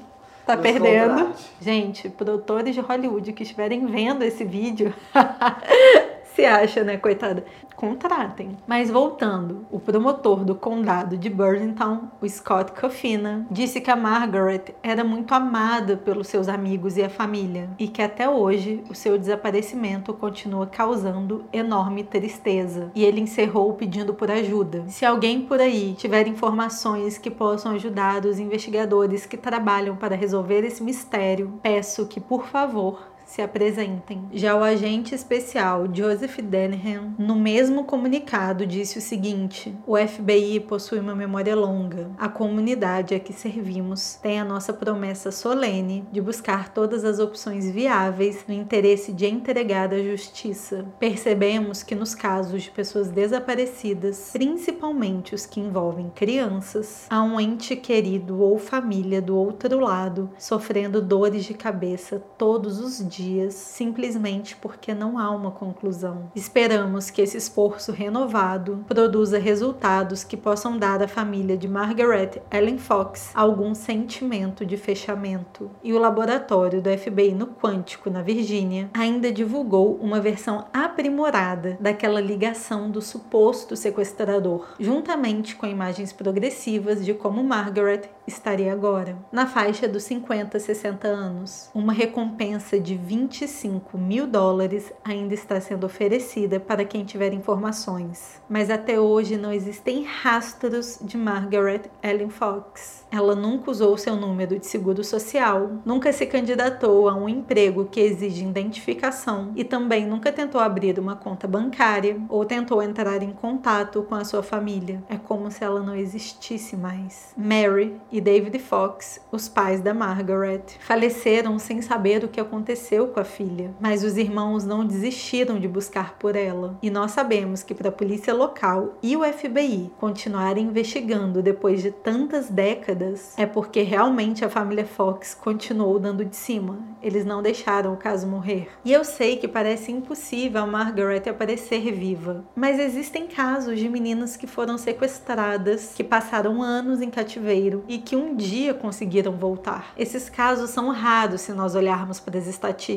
tá 0.52 0.56
Nos 0.56 0.72
perdendo. 0.72 1.34
Gente, 1.62 2.10
produtores 2.10 2.76
de 2.76 2.82
Hollywood 2.82 3.34
que 3.34 3.44
estiverem 3.44 3.86
vendo 3.86 4.24
esse 4.24 4.44
vídeo, 4.44 4.94
se 6.36 6.46
acha, 6.46 6.84
né, 6.84 6.98
coitada? 6.98 7.46
Contratem. 7.82 8.56
Mas 8.67 8.91
voltando, 8.91 9.65
o 9.72 9.80
promotor 9.80 10.46
do 10.46 10.54
condado 10.54 11.17
de 11.17 11.28
Burlington, 11.32 12.10
o 12.22 12.30
Scott 12.30 12.74
Coffina, 12.80 13.48
disse 13.50 13.82
que 13.82 13.89
a 13.89 13.96
Margaret 13.96 14.65
era 14.84 15.04
muito 15.04 15.34
amada 15.34 15.98
pelos 15.98 16.28
seus 16.28 16.48
amigos 16.48 16.96
e 16.96 17.02
a 17.02 17.10
família 17.10 17.72
e 17.80 17.88
que 17.88 18.04
até 18.04 18.30
hoje 18.30 18.84
o 18.88 18.94
seu 18.94 19.17
desaparecimento 19.17 20.13
continua 20.13 20.67
causando 20.67 21.46
enorme 21.52 22.04
tristeza. 22.04 22.91
E 22.94 23.04
ele 23.04 23.20
encerrou 23.20 23.74
pedindo 23.74 24.13
por 24.13 24.30
ajuda. 24.30 24.84
Se 24.88 25.04
alguém 25.04 25.41
por 25.41 25.60
aí 25.60 25.96
tiver 25.98 26.28
informações 26.28 27.17
que 27.17 27.32
possam 27.32 27.72
ajudar 27.72 28.28
os 28.28 28.38
investigadores 28.38 29.26
que 29.26 29.38
trabalham 29.38 29.96
para 29.96 30.15
resolver 30.15 30.63
esse 30.63 30.84
mistério, 30.84 31.60
peço 31.63 32.06
que, 32.06 32.20
por 32.20 32.46
favor, 32.46 33.11
se 33.32 33.41
apresentem. 33.41 34.28
Já 34.34 34.58
o 34.58 34.62
agente 34.62 35.15
especial 35.15 35.86
Joseph 35.91 36.39
Denham, 36.39 37.15
no 37.17 37.36
mesmo 37.36 37.86
comunicado, 37.86 38.67
disse 38.67 38.98
o 38.98 39.02
seguinte: 39.02 39.74
o 39.88 39.96
FBI 39.96 40.60
possui 40.60 41.00
uma 41.00 41.15
memória 41.15 41.56
longa. 41.56 42.12
A 42.17 42.28
comunidade 42.28 43.15
a 43.15 43.20
que 43.20 43.32
servimos 43.32 44.15
tem 44.22 44.38
a 44.38 44.44
nossa 44.44 44.74
promessa 44.74 45.32
solene 45.32 46.06
de 46.12 46.20
buscar 46.20 46.74
todas 46.74 47.06
as 47.06 47.20
opções 47.20 47.72
viáveis 47.72 48.44
no 48.46 48.54
interesse 48.54 49.13
de 49.13 49.26
entregar 49.26 49.94
a 49.94 50.04
justiça. 50.04 50.86
Percebemos 51.00 51.84
que 51.84 51.96
nos 51.96 52.13
casos 52.13 52.63
de 52.63 52.72
pessoas 52.72 53.10
desaparecidas, 53.10 54.32
principalmente 54.34 55.34
os 55.34 55.46
que 55.46 55.62
envolvem 55.62 56.12
crianças, 56.13 57.08
há 57.10 57.24
um 57.24 57.39
ente 57.39 57.78
querido 57.78 58.41
ou 58.41 58.58
família 58.58 59.22
do 59.22 59.38
outro 59.38 59.80
lado 59.80 60.30
sofrendo 60.38 61.02
dores 61.02 61.46
de 61.46 61.54
cabeça 61.54 62.22
todos 62.38 62.82
os 62.82 62.98
dias 62.98 63.21
dias 63.22 63.54
simplesmente 63.54 64.56
porque 64.56 64.94
não 64.94 65.18
há 65.18 65.30
uma 65.30 65.52
conclusão. 65.52 66.32
Esperamos 66.36 67.10
que 67.10 67.22
esse 67.22 67.38
esforço 67.38 67.92
renovado 67.92 68.84
produza 68.88 69.38
resultados 69.38 70.24
que 70.24 70.38
possam 70.38 70.78
dar 70.78 71.02
à 71.02 71.08
família 71.08 71.58
de 71.58 71.68
Margaret 71.68 72.42
Ellen 72.52 72.78
Fox 72.78 73.32
algum 73.34 73.74
sentimento 73.74 74.66
de 74.66 74.78
fechamento. 74.78 75.70
E 75.84 75.94
o 75.94 76.00
laboratório 76.00 76.82
do 76.82 76.90
FBI 76.90 77.34
no 77.34 77.48
Quântico, 77.48 78.10
na 78.10 78.22
Virgínia, 78.22 78.90
ainda 78.94 79.32
divulgou 79.32 79.96
uma 80.02 80.20
versão 80.20 80.66
aprimorada 80.74 81.78
daquela 81.80 82.20
ligação 82.20 82.90
do 82.90 83.02
suposto 83.02 83.76
sequestrador, 83.76 84.68
juntamente 84.80 85.56
com 85.56 85.66
imagens 85.66 86.12
progressivas 86.12 87.06
de 87.06 87.14
como 87.14 87.44
Margaret 87.44 88.10
estaria 88.28 88.72
agora, 88.72 89.18
na 89.32 89.46
faixa 89.46 89.88
dos 89.88 90.04
50 90.04 90.58
a 90.58 90.60
60 90.60 91.08
anos. 91.08 91.70
Uma 91.74 91.94
recompensa 91.94 92.80
de 92.80 92.96
25 93.12 93.97
mil 93.97 94.26
dólares 94.26 94.93
ainda 95.04 95.34
está 95.34 95.60
sendo 95.60 95.86
oferecida 95.86 96.62
para 96.62 96.86
quem 96.86 97.04
tiver 97.04 97.34
informações. 97.34 98.41
Mas 98.47 98.69
até 98.69 99.02
hoje 99.02 99.36
não 99.36 99.52
existem 99.52 100.06
rastros 100.06 100.97
de 101.02 101.17
Margaret 101.17 101.82
Ellen 102.02 102.30
Fox. 102.30 103.06
Ela 103.12 103.36
nunca 103.36 103.69
usou 103.69 103.97
seu 103.97 104.15
número 104.15 104.58
de 104.58 104.65
seguro 104.65 105.04
social, 105.04 105.82
nunca 105.86 106.13
se 106.13 106.26
candidatou 106.26 107.10
a 107.10 107.13
um 107.13 107.28
emprego 107.28 107.84
que 107.84 108.00
exige 108.00 108.45
identificação 108.45 109.52
e 109.58 109.65
também 109.65 110.08
nunca 110.08 110.32
tentou 110.32 110.62
abrir 110.62 110.97
uma 110.97 111.17
conta 111.17 111.45
bancária 111.50 112.17
ou 112.30 112.45
tentou 112.45 112.82
entrar 112.82 113.21
em 113.21 113.34
contato 113.34 114.04
com 114.04 114.15
a 114.15 114.24
sua 114.24 114.41
família. 114.41 115.04
É 115.10 115.17
como 115.17 115.52
se 115.52 115.65
ela 115.65 115.82
não 115.82 115.97
existisse 115.97 116.78
mais. 116.78 117.34
Mary 117.36 118.00
e 118.10 118.21
David 118.21 118.58
Fox, 118.60 119.19
os 119.34 119.50
pais 119.50 119.82
da 119.82 119.93
Margaret, 119.93 120.63
faleceram 120.80 121.60
sem 121.60 121.82
saber 121.82 122.24
o 122.24 122.30
que 122.30 122.39
aconteceu 122.39 123.01
com 123.08 123.20
a 123.20 123.24
filha, 123.24 123.72
mas 123.80 124.04
os 124.04 124.18
irmãos 124.18 124.66
não 124.66 124.86
desistiram 124.86 125.60
de 125.60 125.68
buscar 125.68 126.18
por 126.18 126.36
ela. 126.36 126.78
E 126.82 126.90
nós 126.90 127.12
sabemos 127.12 127.64
que 127.64 127.74
para 127.74 127.90
a 127.90 127.92
polícia 127.92 128.34
local 128.34 128.98
e 129.02 129.16
o 129.16 129.24
FBI 129.24 129.92
continuarem 130.00 130.66
investigando 130.66 131.42
depois 131.42 131.82
de 131.82 131.92
tantas 131.92 132.50
décadas 132.50 133.34
é 133.38 133.46
porque 133.46 133.82
realmente 133.82 134.44
a 134.44 134.50
família 134.50 134.86
Fox 134.86 135.34
continuou 135.34 136.00
dando 136.00 136.26
de 136.26 136.36
cima. 136.36 136.80
Eles 137.02 137.26
não 137.26 137.42
deixaram 137.42 137.94
o 137.94 137.98
caso 137.98 138.28
morrer. 138.28 138.70
E 138.86 138.92
eu 138.92 139.04
sei 139.04 139.38
que 139.38 139.48
parece 139.48 139.92
impossível 139.92 140.62
a 140.62 140.68
Margaret 140.68 141.24
aparecer 141.30 141.92
viva, 141.92 142.44
mas 142.56 142.80
existem 142.80 143.28
casos 143.28 143.80
de 143.80 143.90
meninas 143.90 144.38
que 144.38 144.48
foram 144.48 144.78
sequestradas, 144.78 145.94
que 145.96 146.04
passaram 146.04 146.62
anos 146.62 147.02
em 147.02 147.10
cativeiro 147.10 147.84
e 147.88 147.98
que 147.98 148.16
um 148.16 148.36
dia 148.36 148.74
conseguiram 148.74 149.34
voltar. 149.34 149.94
Esses 149.98 150.30
casos 150.30 150.70
são 150.70 150.90
raros 150.90 151.42
se 151.42 151.52
nós 151.54 151.76
olharmos 151.76 152.20
para 152.20 152.38
as 152.38 152.48
estatísticas, 152.48 152.91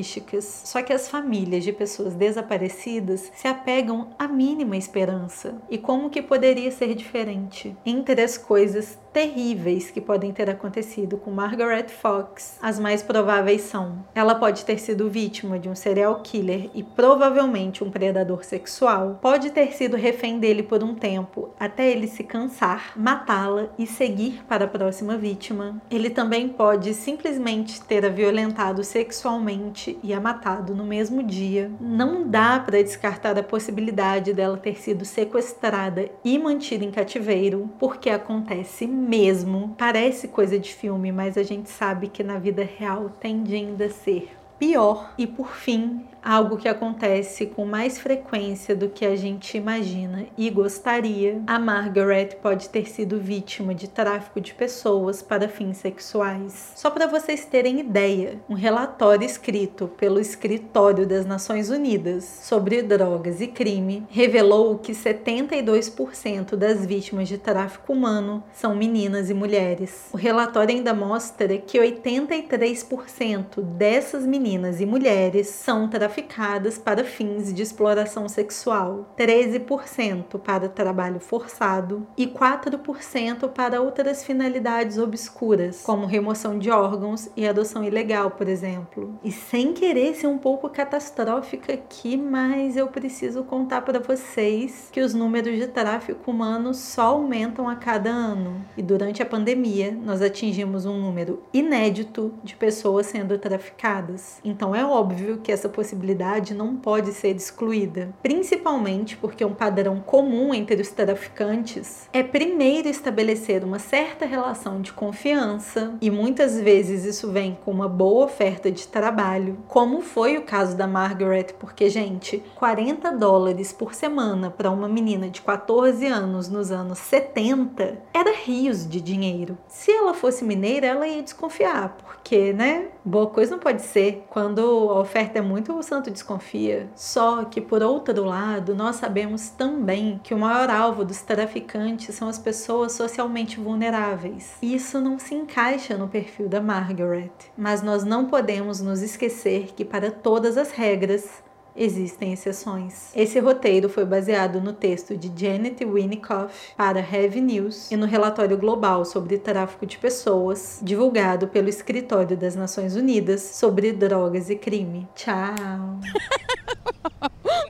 só 0.65 0.83
que 0.83 0.93
as 0.93 1.09
famílias 1.09 1.63
de 1.63 1.73
pessoas 1.73 2.15
desaparecidas 2.15 3.31
se 3.35 3.47
apegam 3.47 4.11
à 4.19 4.27
mínima 4.27 4.77
esperança. 4.77 5.61
E 5.71 5.79
como 5.79 6.11
que 6.11 6.23
poderia 6.23 6.71
ser 6.71 6.95
diferente? 6.95 7.77
Entre 7.85 8.21
as 8.23 8.37
coisas 8.37 8.99
terríveis 9.14 9.92
que 9.92 10.00
podem 10.00 10.33
ter 10.33 10.50
acontecido 10.50 11.16
com 11.16 11.31
Margaret 11.31 11.87
Fox, 11.88 12.59
as 12.61 12.81
mais 12.81 13.00
prováveis 13.00 13.62
são: 13.62 14.05
ela 14.12 14.35
pode 14.35 14.64
ter 14.64 14.79
sido 14.79 15.09
vítima 15.09 15.57
de 15.57 15.68
um 15.68 15.74
serial 15.74 16.20
killer 16.20 16.68
e 16.74 16.83
provavelmente 16.83 17.85
um 17.85 17.90
predador 17.90 18.44
sexual, 18.44 19.20
pode 19.22 19.50
ter 19.50 19.72
sido 19.72 19.96
refém 19.96 20.40
dele 20.40 20.64
por 20.64 20.83
um 20.83 20.96
tempo 20.96 21.55
até 21.61 21.88
ele 21.88 22.09
se 22.09 22.24
cansar, 22.24 22.92
matá-la 22.96 23.68
e 23.79 23.87
seguir 23.87 24.42
para 24.48 24.64
a 24.64 24.68
próxima 24.68 25.16
vítima. 25.16 25.81
Ele 25.88 26.11
também 26.11 26.48
pode 26.48 26.92
simplesmente 26.92 27.81
ter 27.83 28.05
a 28.05 28.09
violentado 28.09 28.83
sexualmente 28.83 29.96
e 30.03 30.12
a 30.12 30.20
matado 30.20 30.74
no 30.74 30.85
mesmo 30.85 31.22
dia. 31.22 31.70
Não 31.81 32.29
dá 32.29 32.59
para 32.59 32.83
descartar 32.83 33.38
a 33.38 33.42
possibilidade 33.44 34.33
dela 34.33 34.57
ter 34.57 34.81
sido 34.81 35.05
sequestrada 35.05 36.11
e 36.24 36.37
mantida 36.37 36.85
em 36.85 36.90
cativeiro, 36.90 37.70
porque 37.79 38.11
acontece 38.11 38.87
mesmo. 39.05 39.75
Parece 39.79 40.29
coisa 40.29 40.59
de 40.59 40.75
filme, 40.75 41.12
mas 41.12 41.38
a 41.38 41.43
gente 41.43 41.71
sabe 41.71 42.09
que 42.09 42.23
na 42.23 42.38
vida 42.38 42.64
real 42.64 43.11
tende 43.21 43.55
ainda 43.55 43.87
a 43.87 43.90
ser 43.90 44.31
pior. 44.59 45.12
E 45.19 45.27
por 45.27 45.49
fim, 45.55 46.05
algo 46.23 46.57
que 46.57 46.69
acontece 46.69 47.47
com 47.47 47.64
mais 47.64 47.99
frequência 47.99 48.75
do 48.75 48.88
que 48.88 49.05
a 49.05 49.17
gente 49.17 49.57
imagina 49.57 50.27
e 50.38 50.49
gostaria, 50.49 51.43
a 51.47 51.59
Margaret 51.59 52.37
pode 52.40 52.69
ter 52.69 52.88
sido 52.88 53.21
vítima 53.21 53.75
de 53.75 53.88
tráfico 53.88 54.40
de 54.40 54.55
pessoas 54.55 55.21
para 55.23 55.49
fins 55.49 55.79
sexuais. 55.79 56.73
Só 56.75 56.90
para 56.90 57.07
vocês 57.07 57.45
terem 57.45 57.81
ideia, 57.81 58.40
um 58.49 58.55
relatório 58.55 59.27
escrito 59.27 59.88
pelo 59.99 60.19
Escritório 60.19 61.07
das 61.07 61.27
Nações 61.27 61.69
Unidas 61.69 62.25
sobre 62.25 62.83
drogas 62.83 63.40
e 63.40 63.49
crime 63.49 64.07
revelou 64.09 64.79
que 64.79 64.93
72% 64.93 66.57
das 66.57 66.87
vítimas 66.87 67.29
de 67.29 67.38
tráfico 67.38 67.93
humano 67.93 68.43
são 68.53 68.75
meninas 68.75 69.29
e 69.29 69.35
mulheres. 69.35 70.09
O 70.12 70.17
relatório 70.17 70.75
ainda 70.75 70.95
mostra 70.95 71.59
que 71.59 71.79
83% 71.79 73.61
dessas 73.61 74.25
meninas 74.25 74.44
e 74.45 74.85
mulheres 74.85 75.47
são 75.47 75.89
traficadas 75.89 76.77
para 76.77 77.03
fins 77.03 77.51
de 77.53 77.63
exploração 77.63 78.29
sexual, 78.29 79.15
13% 79.17 80.39
para 80.39 80.69
trabalho 80.69 81.19
forçado 81.19 82.07
e 82.15 82.27
4% 82.27 83.49
para 83.49 83.81
outras 83.81 84.23
finalidades 84.23 84.99
obscuras, 84.99 85.81
como 85.83 86.05
remoção 86.05 86.59
de 86.59 86.71
órgãos 86.71 87.31
e 87.35 87.49
adoção 87.49 87.83
ilegal, 87.83 88.33
por 88.33 88.47
exemplo. 88.47 89.19
E 89.25 89.33
sem 89.33 89.73
querer 89.73 90.15
ser 90.15 90.27
um 90.27 90.37
pouco 90.37 90.69
catastrófica 90.69 91.73
aqui, 91.73 92.15
mas 92.15 92.77
eu 92.77 92.89
preciso 92.89 93.45
contar 93.45 93.81
para 93.81 93.99
vocês 93.99 94.91
que 94.93 95.01
os 95.01 95.15
números 95.15 95.57
de 95.57 95.69
tráfico 95.69 96.31
humano 96.31 96.75
só 96.75 97.15
aumentam 97.15 97.67
a 97.67 97.77
cada 97.77 98.11
ano. 98.11 98.63
E 98.77 98.83
durante 98.83 99.23
a 99.23 99.27
pandemia, 99.27 99.91
nós 99.91 100.21
atingimos 100.21 100.85
um 100.85 101.01
número 101.01 101.43
inédito 101.51 102.35
de 102.45 102.55
pessoas 102.55 103.07
sendo 103.07 103.39
traficadas. 103.39 104.34
Então 104.44 104.75
é 104.75 104.85
óbvio 104.85 105.38
que 105.38 105.53
essa 105.53 105.68
possibilidade 105.68 106.55
não 106.55 106.77
pode 106.77 107.12
ser 107.12 107.35
excluída, 107.37 108.14
principalmente 108.23 109.16
porque 109.16 109.44
um 109.44 109.55
padrão 109.55 110.01
comum 110.01 110.55
entre 110.55 110.81
os 110.81 110.90
traficantes 110.90 112.09
é 112.12 112.23
primeiro 112.23 112.88
estabelecer 112.88 113.64
uma 113.64 113.79
certa 113.79 114.25
relação 114.27 114.81
de 114.81 114.92
confiança, 114.92 115.94
e 116.01 116.11
muitas 116.11 116.61
vezes 116.61 117.05
isso 117.05 117.31
vem 117.31 117.59
com 117.64 117.70
uma 117.70 117.88
boa 117.88 118.25
oferta 118.25 118.70
de 118.70 118.87
trabalho, 118.88 119.59
como 119.68 120.01
foi 120.01 120.37
o 120.37 120.42
caso 120.42 120.77
da 120.77 120.87
Margaret, 120.87 121.55
porque, 121.59 121.88
gente, 121.88 122.42
40 122.55 123.11
dólares 123.12 123.73
por 123.73 123.94
semana 123.94 124.51
para 124.51 124.70
uma 124.70 124.88
menina 124.88 125.29
de 125.29 125.40
14 125.42 126.07
anos 126.07 126.49
nos 126.49 126.70
anos 126.70 126.99
70 126.99 127.99
era 128.12 128.33
rios 128.33 128.88
de 128.88 129.01
dinheiro. 129.01 129.57
Se 129.68 129.90
ela 129.90 130.14
fosse 130.14 130.44
mineira, 130.44 130.87
ela 130.87 131.07
ia 131.07 131.23
desconfiar, 131.23 131.97
porque, 132.05 132.53
né? 132.53 132.88
Boa 133.05 133.27
coisa 133.27 133.53
não 133.53 133.59
pode 133.59 133.83
ser. 133.83 134.24
Quando 134.35 134.90
a 134.90 134.99
oferta 134.99 135.38
é 135.38 135.40
muito 135.40 135.81
santo 135.81 136.11
desconfia. 136.11 136.90
Só 136.97 137.44
que, 137.44 137.61
por 137.61 137.85
outro 137.85 138.25
lado, 138.25 138.75
nós 138.75 138.97
sabemos 138.97 139.51
também 139.51 140.20
que 140.25 140.35
o 140.35 140.38
maior 140.38 140.68
alvo 140.68 141.05
dos 141.05 141.23
traficantes 141.23 142.16
são 142.16 142.27
as 142.27 142.37
pessoas 142.37 142.90
socialmente 142.94 143.61
vulneráveis. 143.61 144.57
Isso 144.61 145.01
não 145.01 145.20
se 145.20 145.37
encaixa 145.37 145.97
no 145.97 146.09
perfil 146.09 146.49
da 146.49 146.61
Margaret. 146.61 147.31
Mas 147.57 147.81
nós 147.81 148.03
não 148.03 148.27
podemos 148.27 148.81
nos 148.81 149.03
esquecer 149.03 149.73
que, 149.77 149.85
para 149.85 150.11
todas 150.11 150.59
as 150.59 150.73
regras, 150.73 151.40
Existem 151.77 152.33
exceções. 152.33 153.11
Esse 153.17 153.41
roteiro 153.41 153.89
foi 153.89 154.05
baseado 154.05 154.61
no 154.61 154.73
texto 154.73 155.17
de 155.17 155.33
Janet 155.35 155.85
Winnicott 155.85 156.53
para 156.77 157.01
Heavy 157.01 157.41
News 157.41 157.91
e 157.91 157.97
no 157.97 158.07
relatório 158.07 158.57
global 158.57 159.05
sobre 159.05 159.39
tráfico 159.39 159.85
de 159.85 159.99
pessoas, 159.99 160.79
divulgado 160.83 161.49
pelo 161.49 161.69
Escritório 161.69 162.37
das 162.37 162.55
Nações 162.55 162.95
Unidas 162.95 163.43
sobre 163.43 163.93
Drogas 163.93 164.51
e 164.51 164.57
Crime. 164.57 165.09
Tchau! 165.15 166.01